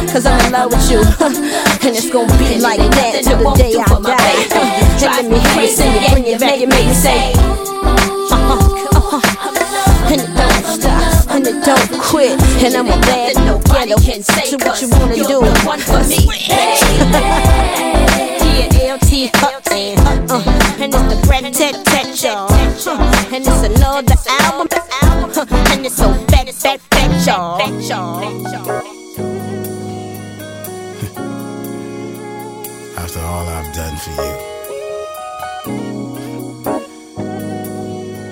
Cause 0.07 0.25
I'm 0.25 0.39
in 0.45 0.53
love 0.53 0.71
with 0.71 0.87
you. 0.89 0.99
and 1.83 1.91
it's 1.91 2.09
gonna 2.09 2.31
be 2.39 2.63
like 2.63 2.79
that 2.79 3.27
till 3.27 3.43
the 3.43 3.51
day 3.59 3.75
I 3.75 3.83
die. 3.99 4.47
and 5.03 5.27
let 5.27 5.27
me 5.27 5.39
hear 5.51 5.63
you 5.63 5.67
sing 5.67 5.91
it, 5.99 6.11
bring 6.13 6.27
it 6.27 6.39
back, 6.39 6.61
and 6.63 6.71
make 6.71 6.87
me 6.87 6.93
say, 6.93 7.33
uh-huh, 8.31 8.55
uh-huh. 8.95 10.07
And 10.07 10.21
it 10.23 10.31
don't 10.31 10.63
stop, 10.79 11.35
and 11.35 11.43
it 11.45 11.59
don't 11.67 11.91
quit. 11.99 12.39
And 12.63 12.73
I'm 12.73 12.87
a 12.87 12.97
bad 13.03 13.35
no 13.43 13.59
ghetto. 13.67 13.99
So 13.99 14.55
what 14.63 14.81
you 14.81 14.87
wanna 14.95 15.15
do? 15.27 15.43
One 15.67 15.79
for 15.79 15.99
me. 16.07 16.23
Yeah, 18.57 18.95
LT, 18.95 19.29
uh, 19.43 19.61
uh, 19.69 20.25
uh, 20.29 20.66
tet 21.53 21.85
tet, 21.85 22.23
y'all. 22.23 22.51
And 23.33 23.45
it's 23.45 23.63
another 23.63 24.15
album, 24.41 24.67
and 25.71 25.85
it's 25.85 25.95
so 25.95 26.13
fat, 26.27 26.49
fat, 26.49 26.79
fat, 26.79 27.25
y'all. 27.25 27.61
After 32.97 33.19
all 33.19 33.47
I've 33.47 33.73
done 33.73 33.97
for 33.97 34.11
you, 34.11 34.35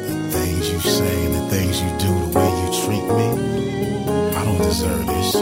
the 0.07 0.15
things 0.31 0.69
you 0.71 0.79
say 0.79 1.25
and 1.25 1.33
the 1.35 1.47
things 1.49 1.81
you 1.81 1.89
do, 1.99 2.07
the 2.07 2.31
way 2.37 2.49
you 2.61 2.69
treat 2.83 3.05
me, 3.17 3.27
I 4.35 4.39
don't 4.45 4.57
deserve 4.57 5.05
this. 5.07 5.35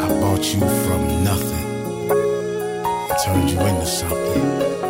I 0.00 0.06
bought 0.20 0.44
you 0.54 0.60
from 0.60 1.24
nothing 1.24 1.62
turned 3.24 3.50
you 3.50 3.60
into 3.60 3.86
something. 3.86 4.81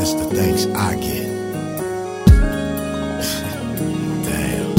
And 0.00 0.18
the 0.18 0.24
thanks 0.34 0.64
I 0.68 0.94
get. 0.96 1.26
Damn. 4.24 4.74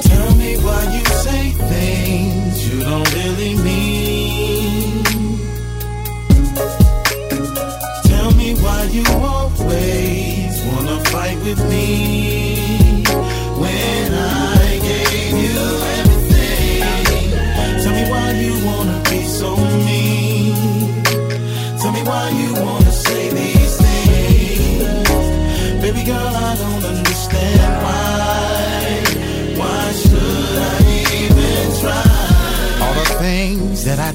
Tell 0.00 0.34
me 0.36 0.56
why 0.64 0.82
you 0.96 1.04
say 1.04 1.50
things 1.50 2.72
you 2.72 2.80
don't 2.80 3.12
really 3.12 3.54
mean. 3.62 5.04
Tell 8.04 8.30
me 8.32 8.54
why 8.54 8.84
you 8.84 9.04
always 9.10 10.62
wanna 10.64 11.04
fight 11.10 11.36
with 11.44 11.60
me 11.68 12.27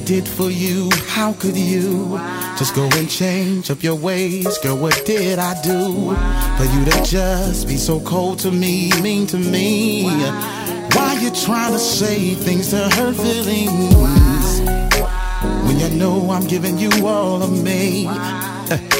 did 0.04 0.28
for 0.28 0.50
you, 0.50 0.90
how 1.08 1.32
could 1.32 1.56
you 1.56 2.18
just 2.58 2.74
go 2.74 2.88
and 2.92 3.08
change 3.08 3.70
up 3.70 3.82
your 3.82 3.94
ways? 3.94 4.58
Girl, 4.58 4.76
what 4.76 5.02
did 5.06 5.38
I 5.38 5.60
do 5.62 6.14
for 6.58 6.64
you 6.64 6.84
to 6.84 7.02
just 7.04 7.66
be 7.66 7.76
so 7.76 8.00
cold 8.00 8.38
to 8.40 8.50
me, 8.50 8.90
mean 9.00 9.26
to 9.28 9.38
me? 9.38 10.04
Why 10.92 11.18
you 11.22 11.30
trying 11.30 11.72
to 11.72 11.78
say 11.78 12.34
things 12.34 12.70
to 12.70 12.88
hurt 12.90 13.16
feelings 13.16 14.60
when 15.64 15.78
you 15.78 15.88
know 15.98 16.30
I'm 16.30 16.46
giving 16.46 16.78
you 16.78 16.90
all 17.06 17.42
of 17.42 17.62
me? 17.62 18.06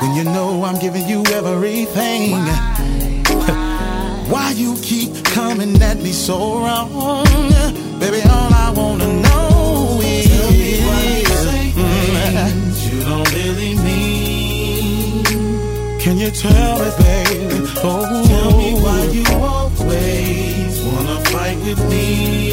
When 0.00 0.14
you 0.14 0.22
know 0.22 0.62
I'm 0.62 0.78
giving 0.78 1.08
you 1.08 1.24
everything. 1.26 2.30
Why 4.30 4.52
you 4.54 4.76
keep 4.80 5.24
coming 5.24 5.82
at 5.82 5.96
me 5.96 6.12
so 6.12 6.60
wrong? 6.60 7.24
Baby, 7.98 8.20
all 8.30 8.54
I 8.54 8.72
wanna 8.76 9.07
Can 16.08 16.16
you 16.16 16.30
tell 16.30 16.78
me, 16.78 16.90
baby? 17.04 17.70
Oh, 17.84 18.24
tell 18.26 18.56
me 18.56 18.72
why 18.80 19.02
you 19.12 19.24
always 19.44 20.80
wanna 20.82 21.20
fight 21.26 21.58
with 21.58 21.90
me. 21.90 22.47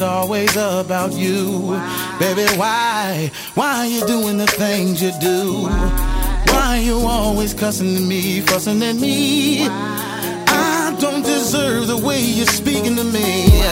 It 0.00 0.04
always 0.04 0.56
about 0.56 1.12
you? 1.12 1.78
Baby, 2.18 2.46
why? 2.56 3.30
Why 3.54 3.80
are 3.80 3.86
you 3.86 4.06
doing 4.06 4.38
the 4.38 4.46
things 4.46 5.02
you 5.02 5.12
do? 5.20 5.64
Why 6.52 6.78
are 6.78 6.80
you 6.80 7.00
always 7.00 7.52
cussing 7.54 7.96
at 7.96 8.02
me, 8.02 8.40
fussing 8.40 8.82
at 8.82 8.96
me? 8.96 9.66
I 9.66 10.96
don't 10.98 11.22
deserve 11.22 11.86
the 11.86 11.96
way 11.98 12.20
you're 12.20 12.46
speaking 12.46 12.96
to 12.96 13.04
me. 13.04 13.62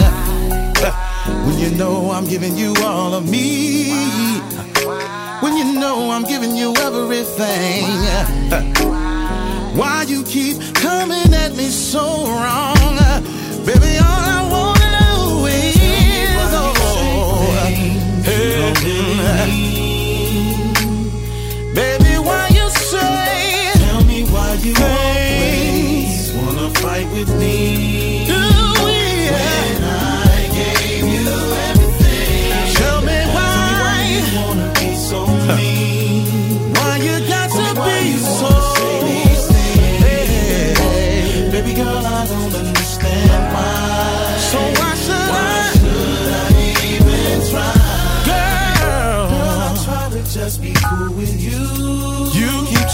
When 1.46 1.58
you 1.58 1.70
know 1.76 2.10
I'm 2.10 2.26
giving 2.26 2.56
you 2.56 2.74
all 2.82 3.14
of 3.14 3.28
me. 3.30 3.92
When 5.40 5.56
you 5.56 5.78
know 5.78 6.10
I'm 6.10 6.24
giving 6.24 6.56
you 6.56 6.74
everything. 6.76 7.84
Why 9.78 10.04
you 10.08 10.22
keep 10.24 10.56
coming 10.74 11.32
at 11.34 11.52
me 11.54 11.68
so 11.68 12.26
wrong? 12.26 12.96
Baby, 13.66 13.98
all 13.98 14.24
I 14.36 14.37
hey, 18.76 19.77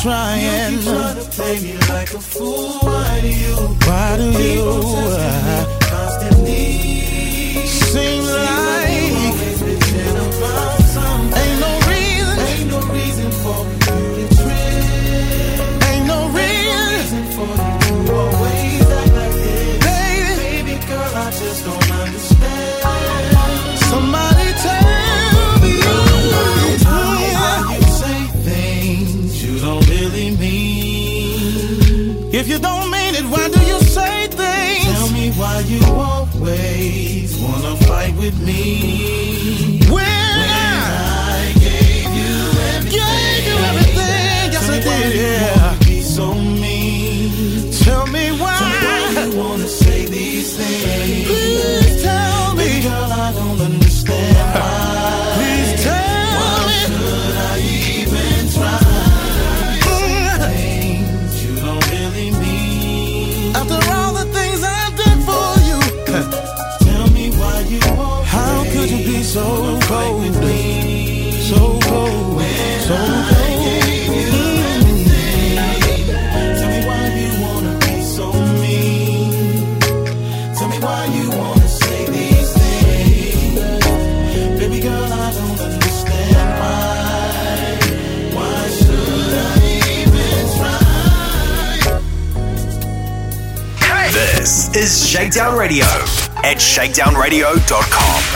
trying. 0.04 0.72
You 0.72 0.78
keep 0.78 0.86
trying 0.86 1.16
to 1.16 1.30
play 1.30 1.60
me 1.60 1.72
like 1.88 2.12
a 2.12 2.20
fool. 2.20 2.78
Why 2.80 3.20
do 3.22 3.28
you? 3.28 3.56
Why 3.86 4.16
do 4.18 4.30
you? 4.42 4.64
Constantly. 5.80 6.93
If 32.44 32.50
you 32.50 32.58
don't 32.58 32.90
mean 32.90 33.14
it, 33.14 33.24
why 33.24 33.48
do 33.48 33.58
you 33.64 33.80
say 33.80 34.26
things? 34.26 34.84
Tell 34.84 35.08
me 35.12 35.30
why 35.30 35.60
you 35.60 35.80
always 35.94 37.34
wanna 37.38 37.74
fight 37.86 38.14
with 38.16 38.38
me. 38.38 39.80
When, 39.86 39.94
when 39.94 40.04
I, 40.04 41.40
I, 41.40 41.58
gave 41.58 42.04
you 42.04 42.34
everything, 42.68 43.00
gave 43.00 43.46
you 43.48 43.56
everything 43.64 44.52
yes 44.52 44.68
I 44.68 44.78
did. 44.78 45.53
Shakedown 95.14 95.56
Radio 95.56 95.84
at 96.42 96.56
shakedownradio.com. 96.56 98.33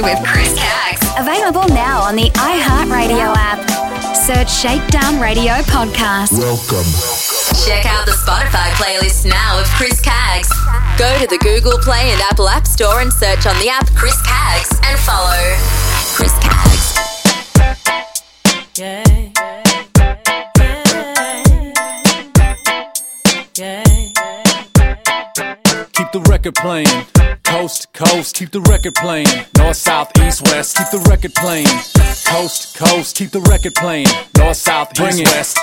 Shakedown 0.00 0.22
with 0.22 0.32
Chris 0.32 0.54
Caggs. 0.58 1.06
Available 1.18 1.68
now 1.74 2.00
on 2.00 2.16
the 2.16 2.30
iHeartRadio 2.30 3.34
app. 3.36 4.16
Search 4.16 4.50
Shakedown 4.50 5.20
Radio 5.20 5.52
Podcast. 5.68 6.32
Welcome. 6.38 6.88
Check 7.66 7.84
out 7.84 8.06
the 8.06 8.12
Spotify 8.12 8.70
playlist 8.80 9.28
now 9.28 9.60
of 9.60 9.66
Chris 9.76 10.00
Caggs. 10.00 10.48
Go 10.96 11.18
to 11.18 11.26
the 11.26 11.38
Google 11.38 11.78
Play 11.78 12.12
and 12.12 12.20
Apple 12.22 12.48
App 12.48 12.66
Store 12.66 13.00
and 13.00 13.12
search 13.12 13.44
on 13.46 13.58
the 13.58 13.68
app 13.68 13.88
Chris 13.94 14.16
Caggs 14.22 14.70
and 14.84 14.98
follow 15.00 15.36
Chris 16.14 16.32
Caggs. 16.38 16.96
Yeah. 18.76 19.04
Yeah. 23.58 23.84
Keep 25.92 26.12
the 26.12 26.26
record 26.26 26.54
playing. 26.54 27.19
Coast 28.00 28.34
keep 28.34 28.50
the 28.50 28.62
record 28.62 28.94
playing. 28.94 29.26
North, 29.58 29.76
south, 29.76 30.10
east, 30.22 30.40
west, 30.46 30.78
keep 30.78 30.88
the 30.90 31.06
record 31.10 31.34
playing. 31.34 31.66
Coast 32.24 32.74
coast, 32.74 33.14
keep 33.14 33.30
the 33.30 33.42
record 33.42 33.74
playing. 33.74 34.06
North, 34.38 34.56
south, 34.56 34.94
Bring 34.94 35.18
east, 35.18 35.20
it. 35.20 35.26
west. 35.28 35.58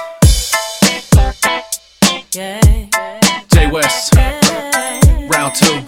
Yeah. 2.35 2.61
J 3.51 3.71
Wess. 3.71 4.11
Round 5.33 5.55
two. 5.55 5.83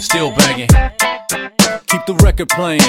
Still 0.00 0.32
banging. 0.32 0.68
Keep 1.94 2.06
the 2.06 2.24
record 2.24 2.48
playing. 2.48 2.80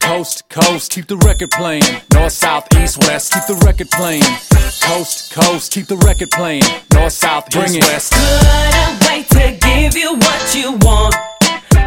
Coast 0.00 0.38
to 0.38 0.60
coast, 0.60 0.90
keep 0.90 1.06
the 1.08 1.18
record 1.18 1.50
playing. 1.50 1.82
North, 2.14 2.32
south, 2.32 2.66
east, 2.80 2.96
west, 3.06 3.34
keep 3.34 3.44
the 3.44 3.62
record 3.66 3.90
playing. 3.90 4.22
Coast 4.80 5.30
to 5.30 5.40
coast, 5.40 5.72
keep 5.72 5.86
the 5.88 5.98
record 5.98 6.30
playing. 6.30 6.62
North, 6.94 7.12
south, 7.12 7.50
Bring 7.50 7.64
east, 7.64 7.76
it. 7.76 7.82
west. 7.84 8.14
Couldn't 8.14 9.10
wait 9.10 9.28
to 9.36 9.58
give 9.60 9.94
you 9.94 10.16
what 10.16 10.54
you 10.54 10.72
want. 10.88 11.14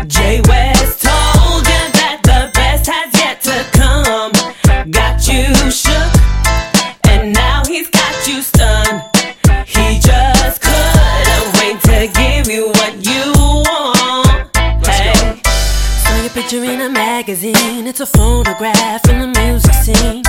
J 0.06 0.42
Wess 0.46 1.02
told 1.02 1.66
you 1.66 1.84
that 1.98 2.22
the 2.22 2.52
best 2.54 2.86
has 2.86 3.10
yet 3.18 3.42
to 3.50 3.66
come. 3.74 4.32
Got 4.92 5.26
you 5.26 5.50
shook, 5.74 6.14
and 7.10 7.34
now 7.34 7.64
he's 7.66 7.90
got 7.90 8.14
you 8.28 8.44
stunned. 8.44 9.02
He 9.66 9.98
just 9.98 10.62
couldn't 10.62 11.50
wait 11.58 11.82
to 11.90 12.14
give 12.14 12.46
you 12.46 12.68
what 12.78 12.89
picture 16.50 16.64
in 16.64 16.82
a 16.82 16.90
magazine. 16.90 17.86
It's 17.86 18.00
a 18.00 18.08
photograph 18.08 19.08
in 19.08 19.20
the 19.20 19.40
music 19.40 19.74
scene. 19.74 20.24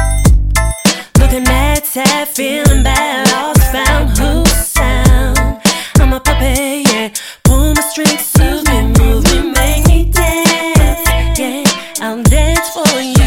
Looking 1.19 1.45
mad, 1.45 1.87
sad, 1.87 2.29
feeling 2.29 2.83
bad, 2.83 3.31
lost, 3.33 3.63
found 3.73 4.11
who's 4.19 4.67
sound. 4.67 5.61
I'm 5.99 6.13
a 6.13 6.21
puppet, 6.21 6.93
yeah. 6.93 7.09
Pull 7.45 7.75
my 7.75 7.81
strings, 7.81 8.27
soothe 8.27 8.69
me, 8.69 8.83
move 8.99 9.25
me, 9.33 9.51
make 9.53 9.87
me 9.87 10.11
dance. 10.11 11.39
Yeah, 11.39 11.65
I'll 12.01 12.23
dance 12.23 12.69
for 12.71 13.01
you. 13.01 13.20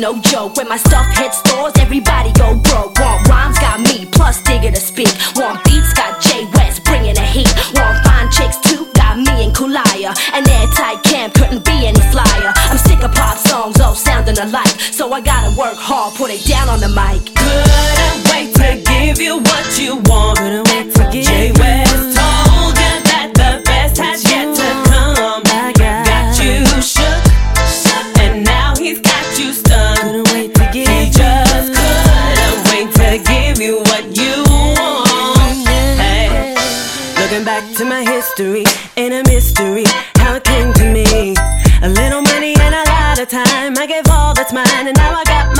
No 0.00 0.18
joke. 0.18 0.56
When 0.56 0.66
my 0.66 0.78
stuff 0.78 1.04
hits 1.14 1.36
stores, 1.44 1.74
everybody 1.78 2.32
go 2.32 2.56
broke. 2.56 2.98
Want 2.98 3.28
rhymes, 3.28 3.58
got 3.58 3.80
me, 3.80 4.06
plus 4.06 4.40
Digga 4.40 4.72
to 4.72 4.80
speak. 4.80 5.12
Want 5.36 5.62
beats, 5.64 5.92
got 5.92 6.22
J 6.22 6.46
Wess 6.54 6.80
bringing 6.80 7.12
the 7.12 7.20
heat. 7.20 7.52
Want 7.76 8.02
fine 8.02 8.30
chicks 8.32 8.56
too, 8.64 8.88
got 8.94 9.18
me 9.18 9.44
and 9.44 9.54
Kulaya. 9.54 10.16
An 10.32 10.48
airtight 10.48 11.02
camp 11.02 11.34
couldn't 11.34 11.66
be 11.66 11.84
any 11.84 12.00
flyer. 12.08 12.50
I'm 12.72 12.78
sick 12.78 13.02
of 13.02 13.12
pop 13.12 13.36
songs, 13.36 13.78
all 13.78 13.94
sounding 13.94 14.38
alike. 14.38 14.80
So 14.80 15.12
I 15.12 15.20
gotta 15.20 15.54
work 15.58 15.76
hard, 15.76 16.14
put 16.14 16.30
it 16.30 16.46
down 16.48 16.70
on 16.70 16.80
the 16.80 16.88
mic. 16.88 17.36
Couldn't 17.36 18.24
wait 18.32 18.54
to 18.56 18.80
give 18.88 19.20
you 19.20 19.36
what 19.40 19.78
you 19.78 19.96
want. 20.08 20.38
Couldn't 20.38 20.66
wait 20.72 20.94
to 20.94 21.10
give 21.12 21.26
J 21.26 21.52
Wess 21.60 21.92
told 22.16 22.72
you 22.72 22.94
that 23.04 23.32
the 23.34 23.62
best 23.68 23.98
has 23.98 24.29
you 33.60 33.78
what 33.78 34.16
you 34.16 34.42
want. 34.48 35.68
Hey, 35.68 36.54
looking 37.20 37.44
back 37.44 37.62
to 37.76 37.84
my 37.84 38.02
history, 38.02 38.64
ain't 38.96 39.12
a 39.12 39.22
mystery 39.30 39.84
how 40.16 40.36
it 40.36 40.44
came 40.44 40.72
to 40.74 40.84
me. 40.84 41.34
A 41.82 41.88
little 41.88 42.22
money 42.22 42.54
and 42.58 42.74
a 42.74 42.84
lot 42.88 43.18
of 43.18 43.28
time. 43.28 43.76
I 43.76 43.86
gave 43.86 44.08
all 44.08 44.32
that's 44.34 44.52
mine, 44.52 44.86
and 44.88 44.96
now 44.96 45.12
I 45.12 45.24
got 45.24 45.56
my 45.56 45.59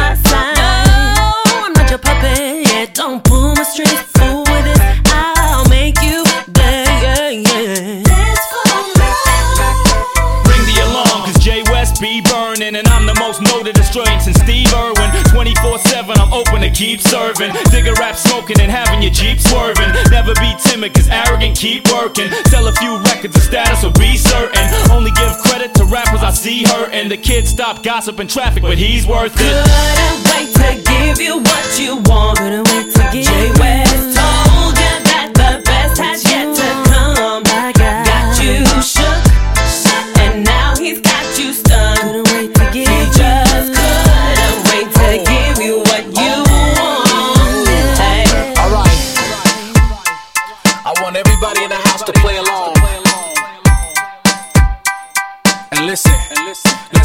keep 16.81 17.01
serving. 17.02 17.52
Digga 17.69 17.93
rap 17.98 18.16
smoking 18.16 18.59
and 18.59 18.73
having 18.73 19.02
your 19.02 19.12
Jeep 19.12 19.39
swerving. 19.39 19.93
Never 20.11 20.32
be 20.40 20.57
timid, 20.65 20.94
cause 20.94 21.09
arrogant, 21.11 21.55
keep 21.55 21.86
working. 21.93 22.32
Sell 22.48 22.66
a 22.69 22.73
few 22.73 22.97
records 23.05 23.36
of 23.36 23.43
status 23.43 23.82
will 23.85 23.93
be 23.93 24.16
certain. 24.16 24.65
Only 24.90 25.11
give 25.11 25.36
credit 25.44 25.74
to 25.74 25.85
rappers 25.85 26.23
I 26.23 26.31
see 26.31 26.65
hurting. 26.65 27.11
The 27.11 27.19
kids 27.19 27.51
stop 27.51 27.82
gossiping 27.82 28.28
traffic, 28.28 28.62
but 28.62 28.78
he's 28.78 29.07
worth 29.07 29.36
it. 29.36 29.44
Couldn't 29.44 30.24
wait 30.32 30.48
to 30.57 30.90
give 30.90 31.20
you 31.20 31.39
what 31.40 31.78
you 31.78 31.97
want. 32.09 32.39
Couldn't 32.39 32.66
wait 32.73 32.94
to 32.94 33.05
give 33.12 33.27
J 33.28 33.52
Wess 33.61 34.16
told 34.16 34.73
you 34.81 34.94
that 35.12 35.39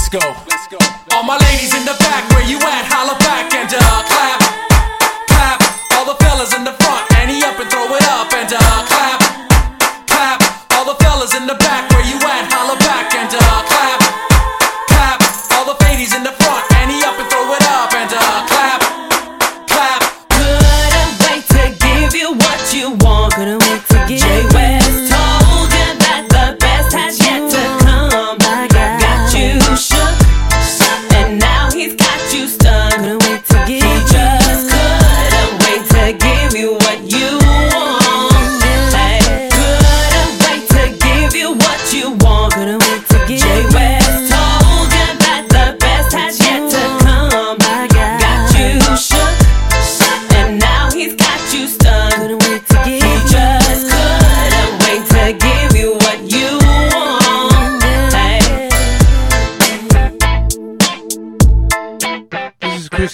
Let's 0.06 0.70
go. 0.70 0.78
All 1.18 1.24
my 1.24 1.36
ladies 1.50 1.74
in 1.74 1.82
the 1.82 1.98
back, 1.98 2.30
where 2.30 2.46
you 2.46 2.58
at? 2.62 2.86
Holla 2.86 3.18
back 3.26 3.50
and 3.58 3.66
uh, 3.74 3.82
clap, 4.06 4.38
clap. 5.26 5.60
All 5.98 6.06
the 6.06 6.14
fellas 6.22 6.54
in 6.54 6.64
the 6.64 6.74
front, 6.78 7.10
he 7.26 7.42
up 7.42 7.58
and 7.58 7.66
throw 7.74 7.90
it 7.90 8.06
up 8.14 8.30
and 8.38 8.54
uh, 8.54 8.86
clap, 8.86 9.20
clap. 10.06 10.40
All 10.78 10.86
the 10.86 10.94
fellas 11.02 11.34
in 11.34 11.48
the 11.48 11.56
back, 11.56 11.90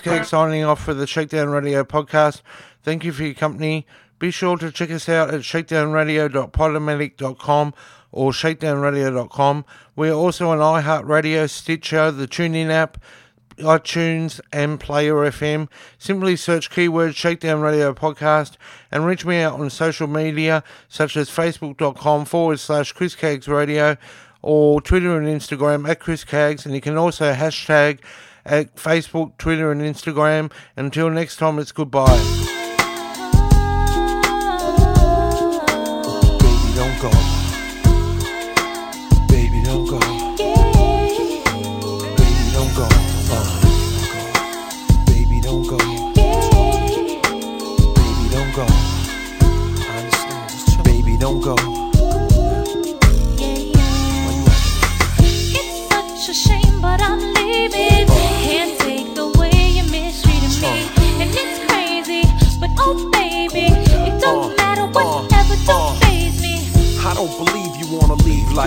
Cake 0.02 0.26
signing 0.26 0.64
off 0.64 0.84
for 0.84 0.94
the 0.94 1.07
Shakedown 1.07 1.49
Radio 1.49 1.84
podcast. 1.84 2.44
Thank 2.84 3.03
you 3.03 3.11
for 3.11 3.23
your 3.23 3.34
company. 3.34 3.88
Be 4.19 4.30
sure 4.32 4.57
to 4.57 4.72
check 4.72 4.91
us 4.91 5.10
out 5.10 5.34
at 5.34 5.41
shakedownradio.podomatic.com 5.41 7.73
or 8.11 8.32
shakedownradio.com. 8.32 9.65
We're 9.95 10.14
also 10.14 10.49
on 10.49 10.60
iHeartRadio, 10.60 11.49
Stitcher, 11.49 12.11
the 12.11 12.28
TuneIn 12.28 12.69
app, 12.69 13.02
iTunes, 13.57 14.40
and 14.52 14.80
Player 14.80 15.15
FM. 15.15 15.68
Simply 15.98 16.36
search 16.36 16.69
keyword 16.69 17.15
Shakedown 17.15 17.61
Radio 17.61 17.94
Podcast 17.94 18.57
and 18.91 19.06
reach 19.06 19.26
me 19.26 19.41
out 19.41 19.60
on 19.60 19.69
social 19.69 20.07
media 20.07 20.64
such 20.88 21.18
as 21.18 21.30
facebook.com 21.30 22.26
forward 22.26 22.60
slash 22.60 22.91
Chris 22.91 23.15
Radio 23.48 23.98
or 24.41 24.82
Twitter 24.82 25.18
and 25.18 25.28
Instagram 25.28 25.88
at 25.88 25.99
Chris 25.99 26.23
Caggs. 26.23 26.65
And 26.65 26.76
you 26.76 26.82
can 26.82 26.98
also 26.98 27.34
hashtag 27.34 27.99
at 28.46 28.76
Facebook, 28.76 29.38
Twitter, 29.38 29.72
and 29.72 29.82
Instagram. 29.82 30.52
Until 30.76 31.10
next 31.10 31.38
time, 31.38 31.60
it's 31.60 31.72
goodbye. 31.72 32.41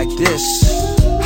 Like 0.05 0.17
this. 0.17 0.63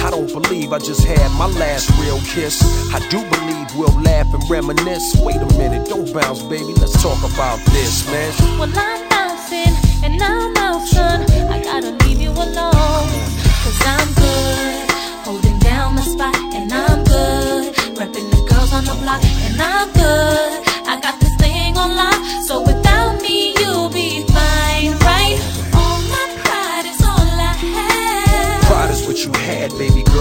I 0.03 0.09
don't 0.09 0.31
believe 0.31 0.71
I 0.71 0.79
just 0.79 1.03
had 1.03 1.29
my 1.37 1.47
last 1.59 1.89
real 1.99 2.19
kiss. 2.21 2.61
I 2.93 2.99
do 3.09 3.19
believe 3.29 3.67
we'll 3.75 4.01
laugh 4.01 4.33
and 4.33 4.49
reminisce. 4.49 5.15
Wait 5.21 5.37
a 5.37 5.45
minute, 5.57 5.87
don't 5.87 6.11
bounce, 6.13 6.41
baby. 6.43 6.73
Let's 6.79 7.01
talk 7.01 7.19
about 7.19 7.59
this, 7.71 8.05
man. 8.07 8.33
Well, 8.59 8.71
I'm 8.75 9.09
bouncing 9.09 9.73
and 10.03 10.21
I'm 10.21 10.55
out, 10.57 10.87
son. 10.87 11.21
I 11.51 11.61
gotta 11.63 11.91
leave 12.05 12.21
you 12.21 12.31
alone. 12.31 13.09
Cause 13.63 13.81
I'm 13.85 14.13
good, 14.13 14.91
holding 15.25 15.59
down 15.59 15.95
the 15.95 16.01
spot, 16.01 16.35
and 16.35 16.71
I'm 16.71 17.03
good. 17.03 17.75
Repping 17.99 18.29
the 18.31 18.41
girls 18.49 18.73
on 18.73 18.85
the 18.85 18.95
block, 19.01 19.23
and 19.23 19.61
I'm 19.61 19.91
good. 19.93 20.67
I 20.87 20.99
got 21.01 21.19
this 21.19 21.35
thing 21.35 21.77
on 21.77 21.95
lock, 21.95 22.19
so 22.47 22.61
without 22.61 22.78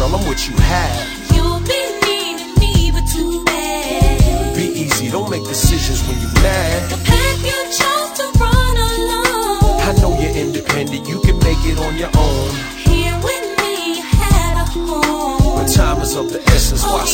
girl. 0.08 0.20
I'm 0.20 0.26
what 0.26 0.48
you 0.48 0.56
have. 0.56 1.32
You'll 1.34 1.60
be 1.60 2.00
needing 2.04 2.54
me, 2.58 2.90
but 2.90 3.06
too 3.08 3.44
bad. 3.44 4.56
Be 4.56 4.64
easy, 4.64 5.10
don't 5.10 5.30
make 5.30 5.44
decisions 5.44 6.06
when 6.08 6.20
you're 6.20 6.42
mad. 6.42 6.90
The 6.90 6.96
path 7.04 7.44
you 7.44 7.58
chose 7.80 8.10
to 8.18 8.38
run 8.38 8.76
alone. 8.76 9.80
I 9.80 9.94
know 10.00 10.18
you're 10.20 10.36
independent, 10.36 11.08
you 11.08 11.20
can 11.20 11.38
make 11.38 11.58
it 11.64 11.78
on 11.78 11.96
your 11.96 12.10
own. 12.16 12.50
Here 12.76 13.16
with 13.16 13.46
me, 13.60 13.96
you 13.96 14.02
had 14.02 14.62
a 14.62 14.66
home. 14.70 15.64
But 15.64 15.72
time 15.72 16.00
is 16.02 16.14
of 16.16 16.32
the 16.32 16.42
essence, 16.50 16.82
why 16.82 17.04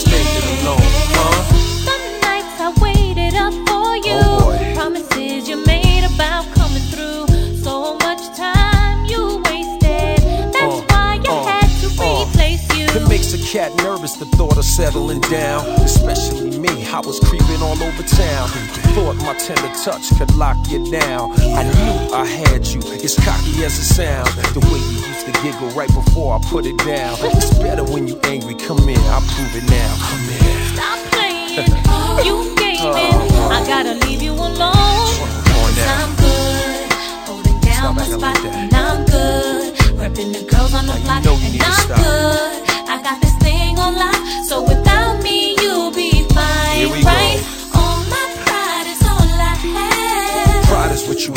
tender 19.45 19.75
touch 19.85 20.09
could 20.17 20.35
lock 20.37 20.57
you 20.71 20.91
down. 20.91 21.31
I 21.53 21.65
knew 21.65 22.15
I 22.15 22.25
had 22.25 22.67
you, 22.67 22.81
as 22.81 23.15
cocky 23.17 23.63
as 23.63 23.77
it 23.79 23.85
sounds. 23.85 24.33
The 24.55 24.61
way 24.73 24.81
you 24.81 25.05
used 25.05 25.27
to 25.27 25.33
giggle 25.43 25.69
right 25.77 25.93
before 25.93 26.35
I 26.37 26.39
put 26.49 26.65
it 26.65 26.79
down. 26.79 27.19
It's 27.21 27.53
better 27.59 27.85
when 27.85 28.09
you 28.09 28.19
angry. 28.25 28.55
Come 28.55 28.89
in, 28.89 28.97
I'll 29.13 29.21
prove 29.21 29.55
it 29.55 29.69
now. 29.69 29.93
Come 30.01 30.25
here. 30.33 30.65
Stop 30.73 30.99
playing. 31.13 31.61
you 32.25 32.57
gaming. 32.57 32.81
Oh, 32.81 32.97
oh, 32.97 33.29
oh. 33.33 33.51
I 33.53 33.67
gotta 33.69 33.95
leave 34.07 34.23
you 34.23 34.33
alone. 34.33 35.13
Cause 35.53 35.79
I'm 35.93 36.17
good. 36.17 36.93
Holding 37.29 37.61
down 37.61 37.97
my 37.97 38.05
spot. 38.05 38.39
And 38.47 38.73
I'm 38.73 39.05
good. 39.05 39.75
Repping 40.01 40.33
the 40.33 40.45
girls 40.49 40.73
on 40.73 40.87
the 40.87 40.97
block. 41.05 41.21
And 41.21 41.61
I'm 41.61 41.89
good. 42.01 42.89
I 42.89 42.99
got 43.03 43.21
this 43.21 43.37
thing 43.45 43.79
on 43.79 43.95
lock. 43.95 44.17
So 44.49 44.63
without 44.63 44.84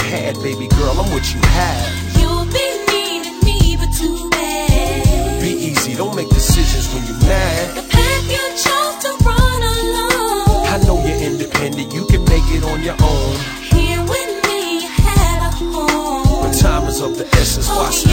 had, 0.07 0.35
baby 0.41 0.67
girl. 0.67 0.95
I'm 0.99 1.11
what 1.11 1.25
you 1.33 1.39
have. 1.59 1.91
You'll 2.17 2.47
be 2.47 2.67
needing 2.91 3.39
me, 3.43 3.75
but 3.75 3.91
too 3.91 4.29
bad. 4.29 5.41
Be 5.41 5.51
easy, 5.69 5.95
don't 5.95 6.15
make 6.15 6.29
decisions 6.29 6.87
when 6.93 7.03
you're 7.05 7.21
mad. 7.27 7.75
The 7.75 7.83
path 7.83 8.25
you 8.31 8.43
chose 8.65 8.95
to 9.03 9.11
run 9.27 9.61
alone. 9.75 10.65
I 10.73 10.77
know 10.87 10.97
you're 11.05 11.23
independent, 11.29 11.93
you 11.93 12.05
can 12.07 12.23
make 12.25 12.47
it 12.55 12.63
on 12.63 12.81
your 12.81 12.97
own. 13.03 13.35
Here 13.75 14.01
with 14.01 14.31
me, 14.47 14.81
you 14.83 14.87
had 14.87 15.39
a 15.43 15.51
home. 15.51 16.43
But 16.43 16.53
time 16.57 16.87
is 16.87 17.01
of 17.01 17.17
the 17.17 17.27
essence, 17.35 17.67
why 17.67 17.87
oh, 17.87 17.91
spend 17.91 18.06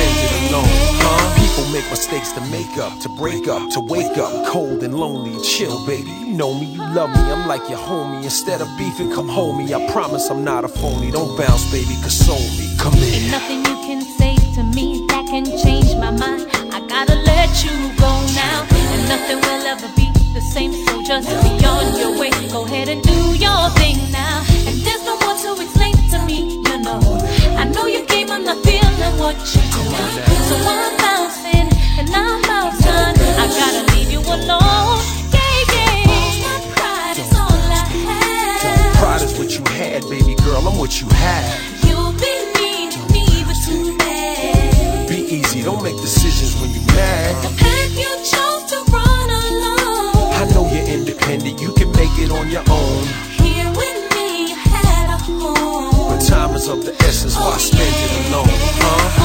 make 1.74 1.90
mistakes 1.90 2.30
to 2.30 2.40
make 2.52 2.78
up, 2.78 2.96
to 3.00 3.08
break 3.08 3.48
up, 3.48 3.68
to 3.72 3.80
wake 3.80 4.16
up, 4.16 4.46
cold 4.46 4.84
and 4.84 4.94
lonely. 4.94 5.34
Chill, 5.42 5.84
baby. 5.84 6.08
You 6.10 6.34
know 6.34 6.54
me, 6.54 6.66
you 6.66 6.78
love 6.78 7.10
me. 7.10 7.22
I'm 7.34 7.48
like 7.48 7.68
your 7.68 7.78
homie. 7.78 8.22
Instead 8.22 8.60
of 8.60 8.68
beefing, 8.78 9.10
come 9.10 9.28
home 9.28 9.58
me. 9.58 9.74
I 9.74 9.80
promise 9.90 10.30
I'm 10.30 10.44
not 10.44 10.64
a 10.64 10.68
phony. 10.68 11.10
Don't 11.10 11.36
bounce, 11.36 11.64
baby, 11.72 11.94
console 12.00 12.38
me. 12.58 12.66
Come 12.78 12.94
Ain't 12.94 13.26
in. 13.26 13.30
nothing 13.32 13.58
you 13.66 13.76
can 13.88 14.02
say 14.02 14.36
to 14.54 14.62
me 14.62 15.04
that 15.08 15.26
can 15.26 15.44
change 15.64 15.90
my 15.96 16.12
mind. 16.12 16.46
I 16.70 16.78
gotta 16.86 17.16
let 17.26 17.50
you 17.64 17.74
go 17.98 18.12
now, 18.38 18.58
and 18.70 19.02
nothing 19.10 19.38
will 19.42 19.66
ever 19.74 19.90
be 19.96 20.06
the 20.32 20.42
same. 20.54 20.72
So 20.86 21.02
just 21.02 21.26
be 21.42 21.66
on 21.66 21.98
your 21.98 22.16
way. 22.20 22.30
Go 22.52 22.64
ahead 22.66 22.88
and 22.88 23.02
do 23.02 23.18
your 23.34 23.62
thing 23.80 23.98
now. 24.12 24.46
And 24.68 24.78
there's 24.86 25.04
no 25.04 25.18
more 25.26 25.34
to 25.42 25.60
explain 25.60 25.94
to 26.12 26.18
me, 26.24 26.38
you 26.54 26.78
know. 26.86 27.02
I 27.58 27.64
know 27.64 27.86
your 27.86 28.06
game, 28.06 28.30
I'm 28.30 28.44
not 28.44 28.62
feeling 28.62 29.18
what 29.18 29.34
you 29.52 29.62
do. 29.74 29.82
So 30.46 30.56
I'm 30.70 31.04
baby 40.08 40.34
girl. 40.42 40.68
I'm 40.68 40.78
what 40.78 41.00
you 41.00 41.08
have. 41.08 41.84
You've 41.84 42.18
been 42.20 42.44
needing 42.60 43.06
me, 43.12 43.44
but 43.46 43.56
too 43.64 43.96
bad. 43.98 45.08
Be 45.08 45.16
easy, 45.16 45.62
don't 45.62 45.82
make 45.82 45.96
decisions 45.96 46.60
when 46.60 46.70
you're 46.70 46.86
mad. 46.94 47.34
Path 47.58 47.98
you 48.02 48.12
chose 48.32 48.64
to 48.72 48.78
run 48.92 49.28
alone. 49.44 50.32
I 50.40 50.44
know 50.52 50.68
you're 50.72 50.86
independent, 50.86 51.60
you 51.60 51.72
can 51.72 51.90
make 51.92 52.14
it 52.18 52.30
on 52.30 52.50
your 52.50 52.64
own. 52.70 53.02
Here 53.42 53.70
with 53.80 54.00
me, 54.14 54.48
you 54.50 54.56
had 54.56 55.06
a 55.10 55.18
home. 55.18 56.18
But 56.18 56.20
time 56.20 56.54
is 56.54 56.68
of 56.68 56.84
the 56.84 56.94
essence, 57.04 57.36
why 57.36 57.56
spend 57.58 57.82
it 57.82 58.28
alone, 58.28 58.46
huh? 58.48 59.23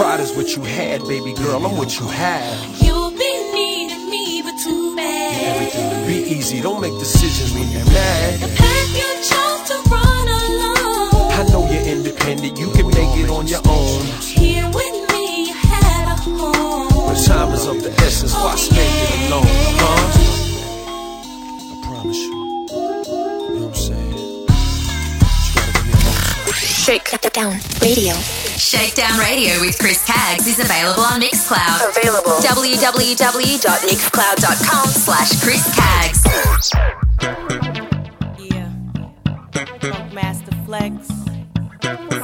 Pride 0.00 0.20
is 0.20 0.32
what 0.32 0.56
you 0.56 0.62
had, 0.62 1.02
baby 1.02 1.34
girl. 1.34 1.62
I'm 1.62 1.76
what 1.76 2.00
you 2.00 2.08
have. 2.08 2.56
You've 2.80 3.18
been 3.18 3.52
needing 3.52 4.08
me, 4.08 4.40
but 4.40 4.56
too 4.58 4.96
bad. 4.96 6.06
Be 6.06 6.14
easy, 6.14 6.62
don't 6.62 6.80
make 6.80 6.98
decisions 6.98 7.52
when 7.52 7.68
you're 7.68 7.84
mad. 7.84 8.40
The 8.40 8.48
path 8.56 8.96
you 8.96 9.04
chose 9.28 9.60
to 9.68 9.76
run 9.92 10.26
alone. 10.40 11.32
I 11.36 11.44
know 11.52 11.68
you're 11.70 11.84
independent, 11.84 12.58
you 12.58 12.70
can 12.70 12.86
make 12.86 13.14
it 13.22 13.28
on 13.28 13.46
your 13.46 13.60
own. 13.68 14.06
Here 14.22 14.64
with 14.72 15.12
me, 15.12 15.48
you 15.48 15.54
had 15.68 16.08
a 16.08 16.16
home. 16.16 17.12
But 17.12 17.20
time 17.22 17.52
is 17.52 17.66
of 17.66 17.82
the 17.82 17.90
essence, 18.00 18.32
why 18.32 18.54
oh, 18.54 18.56
spend 18.56 18.80
it 19.04 19.28
alone, 19.28 19.44
huh? 19.84 20.00
I 21.72 21.76
promise 21.84 22.16
you. 22.16 22.32
You 22.32 23.60
know 23.60 23.66
what 23.66 23.68
I'm 23.68 23.74
saying? 23.74 24.16
Shake 26.56 27.10
down 27.34 27.60
radio. 27.82 28.39
Shakedown 28.60 29.18
Radio 29.18 29.58
with 29.62 29.78
Chris 29.78 30.04
Caggs 30.04 30.46
is 30.46 30.58
available 30.60 31.02
on 31.02 31.18
Mixcloud. 31.20 31.88
Available. 31.96 32.32
www.mixcloud.com 32.42 34.88
slash 34.88 35.42
Chris 35.42 35.64
Caggs. 35.74 36.22
Yeah. 38.38 38.70
Funk 39.80 40.12
Master 40.12 40.52
Flex. 40.66 41.08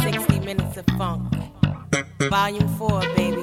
60 0.02 0.40
minutes 0.40 0.76
of 0.76 0.84
funk. 0.98 1.32
Volume 2.28 2.68
4, 2.76 3.00
baby. 3.16 3.35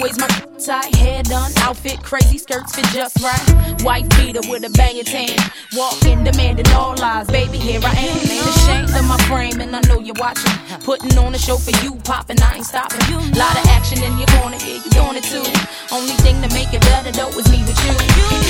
Always 0.00 0.16
my 0.16 0.27
tight, 0.68 0.94
hair 0.96 1.22
done, 1.22 1.50
outfit 1.64 1.96
crazy, 2.02 2.36
skirts 2.36 2.76
fit 2.76 2.84
just 2.92 3.16
right. 3.24 3.80
White 3.80 4.06
beater 4.20 4.44
with 4.52 4.68
a 4.68 4.70
banging 4.76 5.04
tan. 5.04 5.32
Walking, 5.72 6.22
demanding 6.24 6.68
all 6.76 6.94
lies. 6.96 7.26
Baby, 7.28 7.56
here 7.56 7.80
I 7.82 7.96
am. 7.96 8.16
Ain't 8.28 8.44
ashamed 8.52 8.92
of 8.92 9.08
my 9.08 9.16
frame, 9.24 9.60
and 9.64 9.74
I 9.74 9.80
know 9.88 9.98
you're 9.98 10.20
watching. 10.20 10.52
Putting 10.84 11.16
on 11.16 11.34
a 11.34 11.38
show 11.38 11.56
for 11.56 11.72
you, 11.82 11.96
popping, 12.04 12.36
I 12.42 12.56
ain't 12.56 12.66
stopping. 12.66 13.00
Lot 13.32 13.56
of 13.56 13.64
action 13.72 14.02
in 14.04 14.12
your 14.18 14.28
corner, 14.36 14.60
yeah, 14.60 14.84
you 14.84 14.90
doing 14.92 15.16
it 15.16 15.24
too. 15.24 15.46
Only 15.88 16.12
thing 16.20 16.36
to 16.44 16.52
make 16.52 16.68
it 16.76 16.82
better 16.82 17.12
though 17.16 17.32
is 17.32 17.48
me 17.48 17.64
with 17.64 17.80
you. 17.88 17.96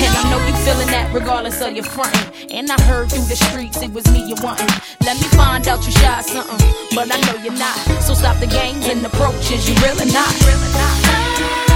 And 0.03 0.11
I 0.19 0.23
know 0.27 0.43
you 0.43 0.55
feeling 0.67 0.91
that 0.91 1.07
regardless 1.15 1.61
of 1.61 1.71
your 1.71 1.85
frontin'. 1.85 2.51
And 2.51 2.69
I 2.69 2.75
heard 2.83 3.09
through 3.09 3.31
the 3.31 3.39
streets 3.47 3.81
it 3.81 3.93
was 3.93 4.03
me 4.11 4.27
you 4.27 4.35
wantin'. 4.43 4.67
Let 5.07 5.15
me 5.15 5.27
find 5.39 5.65
out 5.69 5.85
you 5.85 5.93
shy 5.93 6.21
something, 6.23 6.59
but 6.91 7.07
I 7.07 7.17
know 7.31 7.39
you're 7.39 7.55
not. 7.55 7.79
So 8.03 8.13
stop 8.13 8.37
the 8.43 8.47
games 8.47 8.87
and 8.89 9.05
approaches, 9.05 9.69
you 9.69 9.75
really 9.87 10.11
not. 10.11 10.35
Really 10.43 10.71
not. 10.75 11.68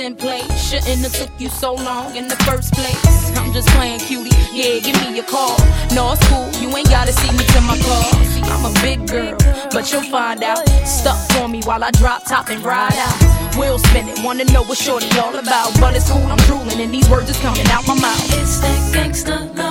In 0.00 0.16
place. 0.16 0.48
Shouldn't 0.68 1.02
have 1.02 1.12
took 1.12 1.30
you 1.38 1.48
so 1.48 1.74
long 1.74 2.16
in 2.16 2.26
the 2.28 2.36
first 2.48 2.72
place. 2.72 3.36
I'm 3.36 3.52
just 3.52 3.68
playing 3.68 4.00
cutie, 4.00 4.34
yeah, 4.52 4.78
give 4.80 4.96
me 5.02 5.18
a 5.18 5.22
call. 5.22 5.56
No, 5.94 6.12
it's 6.12 6.26
cool, 6.28 6.48
you 6.60 6.74
ain't 6.76 6.88
gotta 6.88 7.12
see 7.12 7.30
me 7.32 7.44
till 7.52 7.62
my 7.62 7.78
car. 7.78 8.06
I'm 8.52 8.64
a 8.64 8.72
big 8.80 9.06
girl, 9.06 9.36
but 9.70 9.92
you'll 9.92 10.10
find 10.10 10.42
out. 10.42 10.66
Stuck 10.86 11.18
for 11.32 11.48
me 11.48 11.60
while 11.64 11.84
I 11.84 11.90
drop 11.92 12.24
top 12.24 12.48
and 12.48 12.62
ride 12.64 12.96
out. 12.96 13.56
We'll 13.56 13.78
spin 13.78 14.08
it, 14.08 14.24
wanna 14.24 14.44
know 14.46 14.62
what 14.64 14.78
shorty 14.78 15.08
all 15.18 15.36
about. 15.36 15.78
But 15.80 15.94
it's 15.94 16.10
cool, 16.10 16.26
I'm 16.26 16.38
drooling, 16.48 16.80
and 16.80 16.92
these 16.92 17.08
words 17.08 17.28
is 17.30 17.38
coming 17.38 17.66
out 17.68 17.86
my 17.86 17.94
mouth. 17.94 18.40
It's 18.40 18.60
that 18.60 18.94
gangsta 18.94 19.56
love 19.56 19.69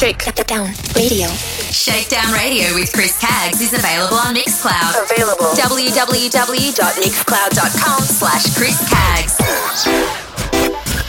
Shakedown 0.00 0.72
Radio. 0.96 1.28
Shakedown 1.70 2.32
Radio 2.32 2.74
with 2.74 2.92
Chris 2.92 3.16
Caggs 3.20 3.60
is 3.60 3.72
available 3.72 4.16
on 4.16 4.34
Mixcloud. 4.34 5.04
Available. 5.10 5.46
www.mixcloud.com 5.54 8.02
slash 8.02 8.56
Chris 8.56 8.78
Caggs. 8.88 9.36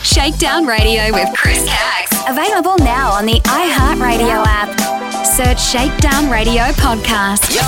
Shakedown 0.06 0.66
Radio 0.66 1.10
with 1.12 1.28
Chris 1.36 1.64
Caggs. 1.66 2.12
Available 2.28 2.76
now 2.78 3.10
on 3.12 3.26
the 3.26 3.40
iHeartRadio 3.40 4.44
app. 4.46 5.11
Search 5.32 5.60
Shakedown 5.62 6.30
Radio 6.30 6.62
Podcast. 6.76 7.54
Yo, 7.54 7.62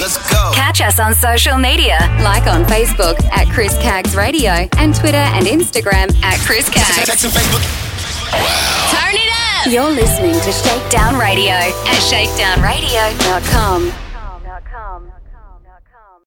let's 0.00 0.18
go. 0.32 0.50
Catch 0.52 0.80
us 0.80 0.98
on 0.98 1.14
social 1.14 1.56
media, 1.56 1.96
like 2.24 2.48
on 2.48 2.64
Facebook 2.64 3.22
at 3.26 3.46
Chris 3.54 3.72
Caggs 3.78 4.16
Radio 4.16 4.66
and 4.78 4.92
Twitter 4.96 5.16
and 5.16 5.46
Instagram 5.46 6.12
at 6.24 6.40
Chris 6.40 6.68
Caggs. 6.68 7.06
Text 7.06 7.24
and 7.24 7.32
Facebook. 7.32 7.62
Turn 8.90 9.14
it 9.14 9.30
up! 9.30 9.66
You're 9.72 9.88
listening 9.90 10.34
to 10.40 10.50
Shakedown 10.50 11.16
Radio 11.20 11.52
at 11.52 12.02
shakedownradio.com. 12.10 14.07